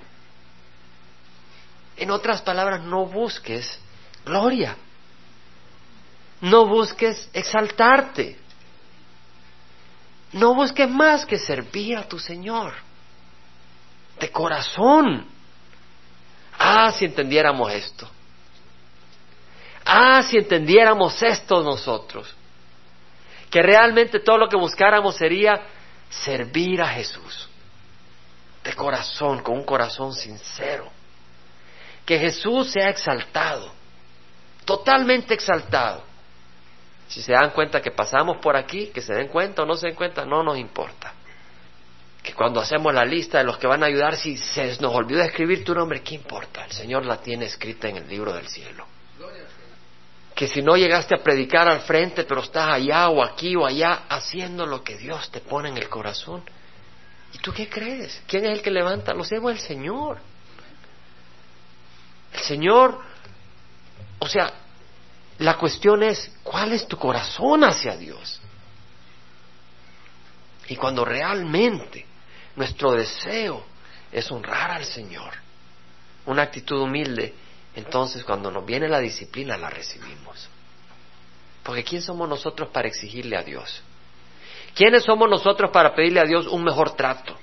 En 1.97 2.11
otras 2.11 2.43
palabras, 2.43 2.83
no 2.83 3.07
busques 3.07 3.81
gloria, 4.25 4.77
no 6.43 6.67
busques 6.67 7.31
exaltarte. 7.33 8.39
No 10.37 10.55
busques 10.55 10.89
más 10.89 11.25
que 11.25 11.39
servir 11.39 11.97
a 11.97 12.07
tu 12.07 12.19
Señor. 12.19 12.75
De 14.21 14.31
corazón. 14.31 15.27
Ah, 16.59 16.93
si 16.93 17.07
entendiéramos 17.07 17.73
esto. 17.73 18.07
Ah, 19.87 20.23
si 20.23 20.37
entendiéramos 20.37 21.23
esto 21.23 21.63
nosotros. 21.63 22.35
Que 23.49 23.63
realmente 23.63 24.21
todo 24.21 24.37
lo 24.37 24.49
que 24.49 24.59
buscáramos 24.59 25.17
sería 25.17 25.59
servir 26.11 26.83
a 26.83 26.89
Jesús. 26.89 27.49
De 28.63 28.75
corazón, 28.75 29.43
con 29.43 29.55
un 29.55 29.65
corazón 29.65 30.13
sincero. 30.13 30.91
Que 32.05 32.19
Jesús 32.19 32.73
sea 32.73 32.91
exaltado. 32.91 33.73
Totalmente 34.67 35.33
exaltado. 35.33 36.05
Si 37.09 37.23
se 37.23 37.33
dan 37.33 37.51
cuenta 37.51 37.81
que 37.81 37.91
pasamos 37.91 38.39
por 38.39 38.57
aquí, 38.57 38.89
que 38.89 39.01
se 39.01 39.15
den 39.15 39.29
cuenta 39.29 39.63
o 39.63 39.67
no 39.67 39.75
se 39.75 39.87
den 39.87 39.97
cuenta, 39.97 40.25
no 40.25 40.43
nos 40.43 40.59
importa. 40.59 41.15
Que 42.23 42.33
cuando 42.33 42.61
hacemos 42.61 42.93
la 42.93 43.05
lista 43.05 43.39
de 43.39 43.45
los 43.45 43.59
que 43.59 43.69
van 43.69 43.83
a 43.85 43.87
ayudar, 43.87 44.17
si 44.17 44.37
se 44.37 44.77
nos 44.81 44.93
olvidó 44.93 45.23
escribir 45.23 45.65
tu 45.65 45.75
nombre, 45.75 46.03
¿qué 46.03 46.17
importa? 46.17 46.65
El 46.65 46.73
Señor 46.73 47.07
la 47.07 47.19
tiene 47.19 47.47
escrita 47.47 47.89
en 47.89 47.99
el 47.99 48.09
libro 48.09 48.33
del 48.33 48.49
cielo. 48.49 48.87
Que 50.35 50.49
si 50.49 50.61
no 50.61 50.77
llegaste 50.77 51.15
a 51.15 51.23
predicar 51.23 51.69
al 51.69 51.81
frente, 51.81 52.25
pero 52.25 52.43
estás 52.43 52.69
allá 52.69 53.09
o 53.09 53.23
aquí 53.23 53.55
o 53.57 53.65
allá 53.65 54.03
haciendo 54.09 54.67
lo 54.67 54.83
que 54.83 54.97
Dios 54.97 55.31
te 55.31 55.41
pone 55.41 55.69
en 55.69 55.77
el 55.79 55.89
corazón. 55.89 56.43
¿Y 57.33 57.39
tú 57.39 57.53
qué 57.53 57.69
crees? 57.69 58.23
¿Quién 58.27 58.45
es 58.45 58.59
el 58.59 58.63
que 58.63 58.71
levanta 58.71 59.15
los 59.15 59.29
cielos? 59.29 59.53
El 59.53 59.61
Señor. 59.61 60.19
El 62.35 62.41
Señor, 62.41 63.01
o 64.19 64.29
sea, 64.29 64.53
la 65.39 65.57
cuestión 65.59 66.03
es, 66.03 66.33
¿cuál 66.43 66.73
es 66.73 66.87
tu 66.87 66.97
corazón 66.97 67.65
hacia 67.65 67.97
Dios? 67.97 68.41
Y 70.69 70.77
cuando 70.77 71.05
realmente 71.05 72.07
nuestro 72.57 72.93
deseo 72.93 73.65
es 74.11 74.31
honrar 74.31 74.71
al 74.71 74.85
Señor, 74.85 75.35
una 76.25 76.43
actitud 76.43 76.81
humilde, 76.81 77.35
entonces 77.75 78.25
cuando 78.25 78.51
nos 78.51 78.65
viene 78.65 78.89
la 78.89 79.01
disciplina 79.01 79.57
la 79.59 79.69
recibimos. 79.69 80.49
Porque 81.63 81.85
¿quién 81.85 82.01
somos 82.01 82.29
nosotros 82.29 82.71
para 82.71 82.89
exigirle 82.89 83.37
a 83.37 83.43
Dios? 83.43 83.83
¿Quiénes 84.75 85.05
somos 85.05 85.29
nosotros 85.29 85.71
para 85.71 85.95
pedirle 85.95 86.21
a 86.21 86.25
Dios 86.25 86.47
un 86.47 86.65
mejor 86.65 86.97
trato? 86.97 87.37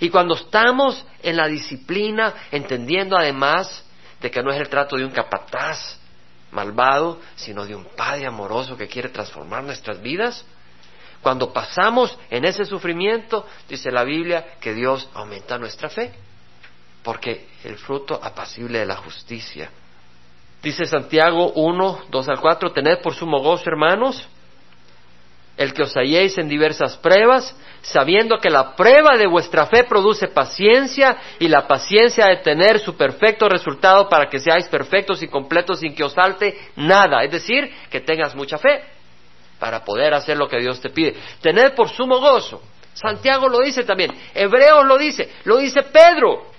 Y 0.00 0.08
cuando 0.08 0.34
estamos 0.34 1.04
en 1.22 1.36
la 1.36 1.46
disciplina, 1.46 2.34
entendiendo 2.50 3.16
además 3.16 3.84
de 4.20 4.30
que 4.30 4.42
no 4.42 4.50
es 4.52 4.60
el 4.60 4.68
trato 4.68 4.96
de 4.96 5.04
un 5.04 5.10
capataz 5.10 5.98
malvado, 6.52 7.20
sino 7.36 7.64
de 7.64 7.74
un 7.74 7.84
Padre 7.84 8.26
amoroso 8.26 8.76
que 8.76 8.88
quiere 8.88 9.08
transformar 9.08 9.64
nuestras 9.64 10.00
vidas. 10.00 10.44
Cuando 11.22 11.52
pasamos 11.52 12.18
en 12.30 12.44
ese 12.44 12.64
sufrimiento, 12.64 13.46
dice 13.68 13.90
la 13.90 14.04
Biblia 14.04 14.54
que 14.60 14.74
Dios 14.74 15.08
aumenta 15.14 15.58
nuestra 15.58 15.88
fe, 15.88 16.12
porque 17.02 17.48
el 17.64 17.76
fruto 17.76 18.18
apacible 18.22 18.78
de 18.78 18.86
la 18.86 18.96
justicia. 18.96 19.70
Dice 20.62 20.84
Santiago 20.84 21.52
1, 21.52 22.04
2 22.10 22.28
al 22.28 22.40
4, 22.40 22.72
tened 22.72 23.00
por 23.00 23.14
sumo 23.14 23.40
gozo, 23.40 23.64
hermanos, 23.66 24.28
el 25.56 25.74
que 25.74 25.82
os 25.82 25.94
halléis 25.96 26.38
en 26.38 26.48
diversas 26.48 26.96
pruebas, 26.96 27.54
sabiendo 27.82 28.38
que 28.38 28.50
la 28.50 28.74
prueba 28.74 29.16
de 29.16 29.26
vuestra 29.26 29.66
fe 29.66 29.84
produce 29.84 30.28
paciencia 30.28 31.16
y 31.38 31.48
la 31.48 31.66
paciencia 31.66 32.26
de 32.26 32.38
tener 32.38 32.78
su 32.78 32.96
perfecto 32.96 33.48
resultado 33.48 34.08
para 34.08 34.28
que 34.28 34.38
seáis 34.38 34.66
perfectos 34.68 35.22
y 35.22 35.28
completos 35.28 35.80
sin 35.80 35.94
que 35.94 36.04
os 36.04 36.14
falte 36.14 36.58
nada, 36.76 37.22
es 37.24 37.30
decir, 37.30 37.70
que 37.90 38.00
tengas 38.00 38.34
mucha 38.34 38.58
fe 38.58 38.82
para 39.58 39.84
poder 39.84 40.14
hacer 40.14 40.36
lo 40.36 40.48
que 40.48 40.58
Dios 40.58 40.80
te 40.80 40.90
pide. 40.90 41.14
Tened 41.40 41.74
por 41.74 41.88
sumo 41.90 42.18
gozo. 42.18 42.62
Santiago 42.94 43.48
lo 43.48 43.60
dice 43.60 43.84
también, 43.84 44.10
Hebreos 44.34 44.84
lo 44.86 44.98
dice, 44.98 45.30
lo 45.44 45.58
dice 45.58 45.82
Pedro. 45.82 46.49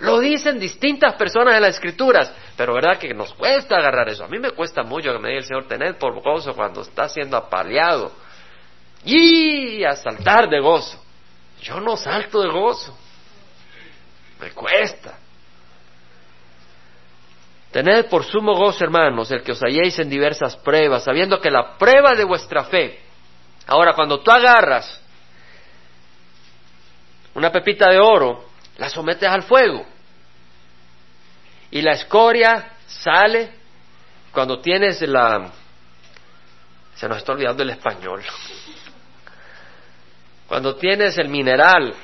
Lo 0.00 0.20
dicen 0.20 0.60
distintas 0.60 1.14
personas 1.14 1.56
en 1.56 1.62
las 1.62 1.74
escrituras, 1.74 2.32
pero 2.56 2.74
verdad 2.74 2.98
que 2.98 3.12
nos 3.14 3.34
cuesta 3.34 3.76
agarrar 3.76 4.08
eso. 4.08 4.24
A 4.24 4.28
mí 4.28 4.38
me 4.38 4.52
cuesta 4.52 4.84
mucho 4.84 5.12
que 5.12 5.18
me 5.18 5.28
diga 5.28 5.40
el 5.40 5.46
Señor 5.46 5.66
tener 5.66 5.98
por 5.98 6.22
gozo 6.22 6.54
cuando 6.54 6.82
está 6.82 7.08
siendo 7.08 7.36
apaleado 7.36 8.12
y 9.04 9.82
a 9.82 9.96
saltar 9.96 10.48
de 10.48 10.60
gozo. 10.60 11.02
Yo 11.62 11.80
no 11.80 11.96
salto 11.96 12.40
de 12.40 12.48
gozo, 12.48 12.96
me 14.40 14.50
cuesta. 14.52 15.18
Tened 17.72 18.06
por 18.06 18.24
sumo 18.24 18.54
gozo, 18.54 18.84
hermanos, 18.84 19.30
el 19.30 19.42
que 19.42 19.52
os 19.52 19.62
halléis 19.62 19.98
en 19.98 20.08
diversas 20.08 20.56
pruebas, 20.56 21.04
sabiendo 21.04 21.40
que 21.40 21.50
la 21.50 21.76
prueba 21.76 22.14
de 22.14 22.24
vuestra 22.24 22.64
fe. 22.64 23.00
Ahora, 23.66 23.94
cuando 23.94 24.20
tú 24.20 24.30
agarras 24.30 25.02
una 27.34 27.52
pepita 27.52 27.90
de 27.90 27.98
oro 27.98 28.47
la 28.78 28.88
sometes 28.88 29.28
al 29.28 29.42
fuego 29.42 29.84
y 31.70 31.82
la 31.82 31.92
escoria 31.92 32.72
sale 32.86 33.52
cuando 34.32 34.60
tienes 34.60 35.02
la... 35.02 35.50
Se 36.94 37.08
nos 37.08 37.18
está 37.18 37.32
olvidando 37.32 37.62
el 37.62 37.70
español. 37.70 38.24
Cuando 40.48 40.76
tienes 40.76 41.16
el 41.18 41.28
mineral, 41.28 41.94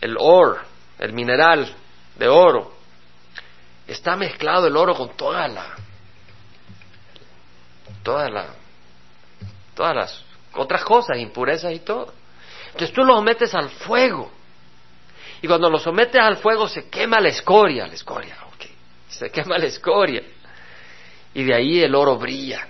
el 0.00 0.16
oro, 0.18 0.60
el 0.98 1.12
mineral 1.12 1.74
de 2.16 2.28
oro, 2.28 2.74
está 3.86 4.16
mezclado 4.16 4.66
el 4.66 4.76
oro 4.76 4.94
con 4.94 5.16
toda 5.16 5.48
la, 5.48 5.66
toda 8.02 8.28
la, 8.28 8.46
todas 9.74 9.94
las 9.94 10.24
otras 10.54 10.84
cosas, 10.84 11.18
impurezas 11.18 11.72
y 11.72 11.78
todo. 11.78 12.12
Entonces 12.66 12.92
tú 12.92 13.04
lo 13.04 13.22
metes 13.22 13.54
al 13.54 13.70
fuego 13.70 14.30
y 15.42 15.48
cuando 15.48 15.68
lo 15.68 15.78
sometes 15.78 16.22
al 16.22 16.36
fuego 16.36 16.68
se 16.68 16.88
quema 16.88 17.20
la 17.20 17.28
escoria, 17.28 17.88
la 17.88 17.94
escoria, 17.94 18.36
ok, 18.46 18.64
se 19.08 19.30
quema 19.30 19.58
la 19.58 19.66
escoria. 19.66 20.22
Y 21.34 21.42
de 21.42 21.54
ahí 21.54 21.82
el 21.82 21.94
oro 21.96 22.16
brilla. 22.16 22.68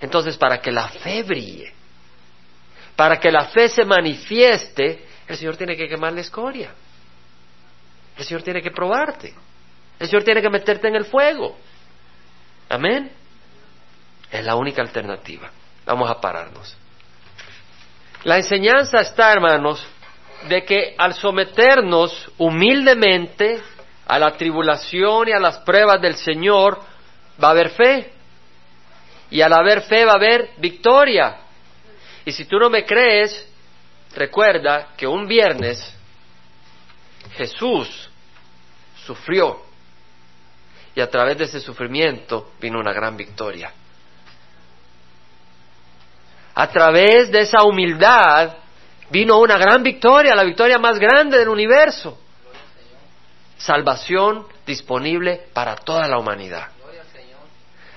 Entonces, 0.00 0.36
para 0.36 0.60
que 0.60 0.72
la 0.72 0.88
fe 0.88 1.22
brille, 1.22 1.72
para 2.96 3.20
que 3.20 3.30
la 3.30 3.44
fe 3.46 3.68
se 3.68 3.84
manifieste, 3.84 5.06
el 5.28 5.36
Señor 5.36 5.56
tiene 5.56 5.76
que 5.76 5.88
quemar 5.88 6.12
la 6.12 6.22
escoria. 6.22 6.74
El 8.18 8.24
Señor 8.24 8.42
tiene 8.42 8.60
que 8.60 8.72
probarte. 8.72 9.32
El 10.00 10.08
Señor 10.08 10.24
tiene 10.24 10.42
que 10.42 10.50
meterte 10.50 10.88
en 10.88 10.96
el 10.96 11.04
fuego. 11.04 11.56
Amén. 12.68 13.12
Es 14.30 14.44
la 14.44 14.56
única 14.56 14.82
alternativa. 14.82 15.50
Vamos 15.86 16.10
a 16.10 16.20
pararnos. 16.20 16.76
La 18.24 18.38
enseñanza 18.38 19.00
está, 19.00 19.32
hermanos, 19.32 19.86
de 20.48 20.64
que 20.64 20.94
al 20.96 21.14
someternos 21.14 22.30
humildemente 22.38 23.60
a 24.06 24.18
la 24.18 24.32
tribulación 24.32 25.28
y 25.28 25.32
a 25.32 25.40
las 25.40 25.58
pruebas 25.60 26.00
del 26.00 26.14
Señor, 26.16 26.80
va 27.42 27.48
a 27.48 27.50
haber 27.52 27.70
fe. 27.70 28.12
Y 29.30 29.40
al 29.40 29.52
haber 29.52 29.82
fe 29.82 30.04
va 30.04 30.12
a 30.12 30.16
haber 30.16 30.50
victoria. 30.58 31.36
Y 32.24 32.32
si 32.32 32.44
tú 32.44 32.58
no 32.58 32.70
me 32.70 32.84
crees, 32.84 33.48
recuerda 34.14 34.88
que 34.96 35.06
un 35.06 35.26
viernes 35.26 35.94
Jesús 37.36 38.10
sufrió 39.04 39.62
y 40.94 41.00
a 41.00 41.10
través 41.10 41.36
de 41.38 41.44
ese 41.44 41.60
sufrimiento 41.60 42.52
vino 42.60 42.78
una 42.78 42.92
gran 42.92 43.16
victoria. 43.16 43.72
A 46.54 46.68
través 46.68 47.32
de 47.32 47.40
esa 47.40 47.64
humildad 47.64 48.54
vino 49.14 49.38
una 49.38 49.56
gran 49.56 49.84
victoria, 49.84 50.34
la 50.34 50.42
victoria 50.42 50.76
más 50.76 50.98
grande 50.98 51.38
del 51.38 51.48
universo. 51.48 52.18
Salvación 53.56 54.44
disponible 54.66 55.46
para 55.52 55.76
toda 55.76 56.08
la 56.08 56.18
humanidad. 56.18 56.68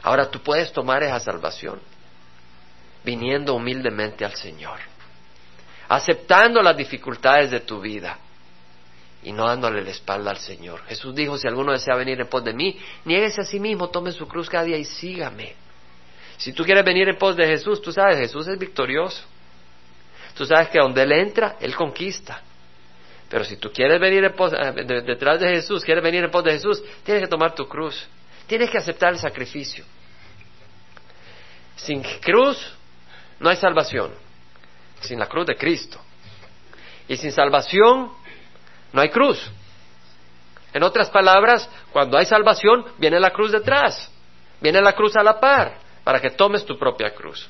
Ahora 0.03 0.29
tú 0.29 0.43
puedes 0.43 0.71
tomar 0.71 1.01
esa 1.01 1.19
salvación 1.19 1.81
viniendo 3.03 3.55
humildemente 3.55 4.25
al 4.25 4.35
Señor, 4.35 4.77
aceptando 5.89 6.61
las 6.61 6.77
dificultades 6.77 7.49
de 7.49 7.61
tu 7.61 7.81
vida 7.81 8.19
y 9.23 9.31
no 9.31 9.47
dándole 9.47 9.81
la 9.81 9.89
espalda 9.89 10.29
al 10.29 10.37
Señor. 10.37 10.83
Jesús 10.85 11.15
dijo, 11.15 11.35
si 11.35 11.47
alguno 11.47 11.71
desea 11.71 11.95
venir 11.95 12.21
en 12.21 12.27
pos 12.27 12.43
de 12.43 12.53
mí, 12.53 12.79
niéguese 13.05 13.41
a 13.41 13.43
sí 13.43 13.59
mismo, 13.59 13.89
tome 13.89 14.11
su 14.11 14.27
cruz 14.27 14.51
cada 14.51 14.65
día 14.65 14.77
y 14.77 14.85
sígame. 14.85 15.55
Si 16.37 16.53
tú 16.53 16.63
quieres 16.63 16.85
venir 16.85 17.09
en 17.09 17.17
pos 17.17 17.35
de 17.35 17.47
Jesús, 17.47 17.81
tú 17.81 17.91
sabes, 17.91 18.19
Jesús 18.19 18.47
es 18.47 18.59
victorioso. 18.59 19.23
Tú 20.37 20.45
sabes 20.45 20.69
que 20.69 20.79
donde 20.79 21.01
Él 21.01 21.11
entra, 21.11 21.55
Él 21.59 21.75
conquista. 21.75 22.41
Pero 23.27 23.43
si 23.43 23.57
tú 23.57 23.71
quieres 23.71 23.99
venir 23.99 24.23
eh, 24.23 25.01
detrás 25.03 25.39
de 25.39 25.49
Jesús, 25.49 25.83
quieres 25.83 26.03
venir 26.03 26.23
en 26.23 26.31
pos 26.31 26.43
de 26.43 26.53
Jesús, 26.53 26.81
tienes 27.03 27.23
que 27.23 27.29
tomar 27.29 27.55
tu 27.55 27.67
cruz. 27.67 28.07
Tienes 28.45 28.69
que 28.69 28.77
aceptar 28.77 29.13
el 29.13 29.19
sacrificio. 29.19 29.83
Sin 31.75 32.01
cruz 32.21 32.73
no 33.39 33.49
hay 33.49 33.57
salvación. 33.57 34.13
Sin 35.01 35.19
la 35.19 35.25
cruz 35.25 35.47
de 35.47 35.55
Cristo. 35.55 35.99
Y 37.07 37.17
sin 37.17 37.31
salvación 37.31 38.11
no 38.93 39.01
hay 39.01 39.09
cruz. 39.09 39.51
En 40.73 40.83
otras 40.83 41.09
palabras, 41.09 41.69
cuando 41.91 42.17
hay 42.17 42.25
salvación, 42.25 42.85
viene 42.99 43.19
la 43.19 43.31
cruz 43.31 43.51
detrás. 43.51 44.11
Viene 44.61 44.81
la 44.81 44.93
cruz 44.93 45.15
a 45.15 45.23
la 45.23 45.39
par 45.39 45.79
para 46.03 46.21
que 46.21 46.29
tomes 46.29 46.65
tu 46.65 46.77
propia 46.77 47.09
cruz. 47.13 47.49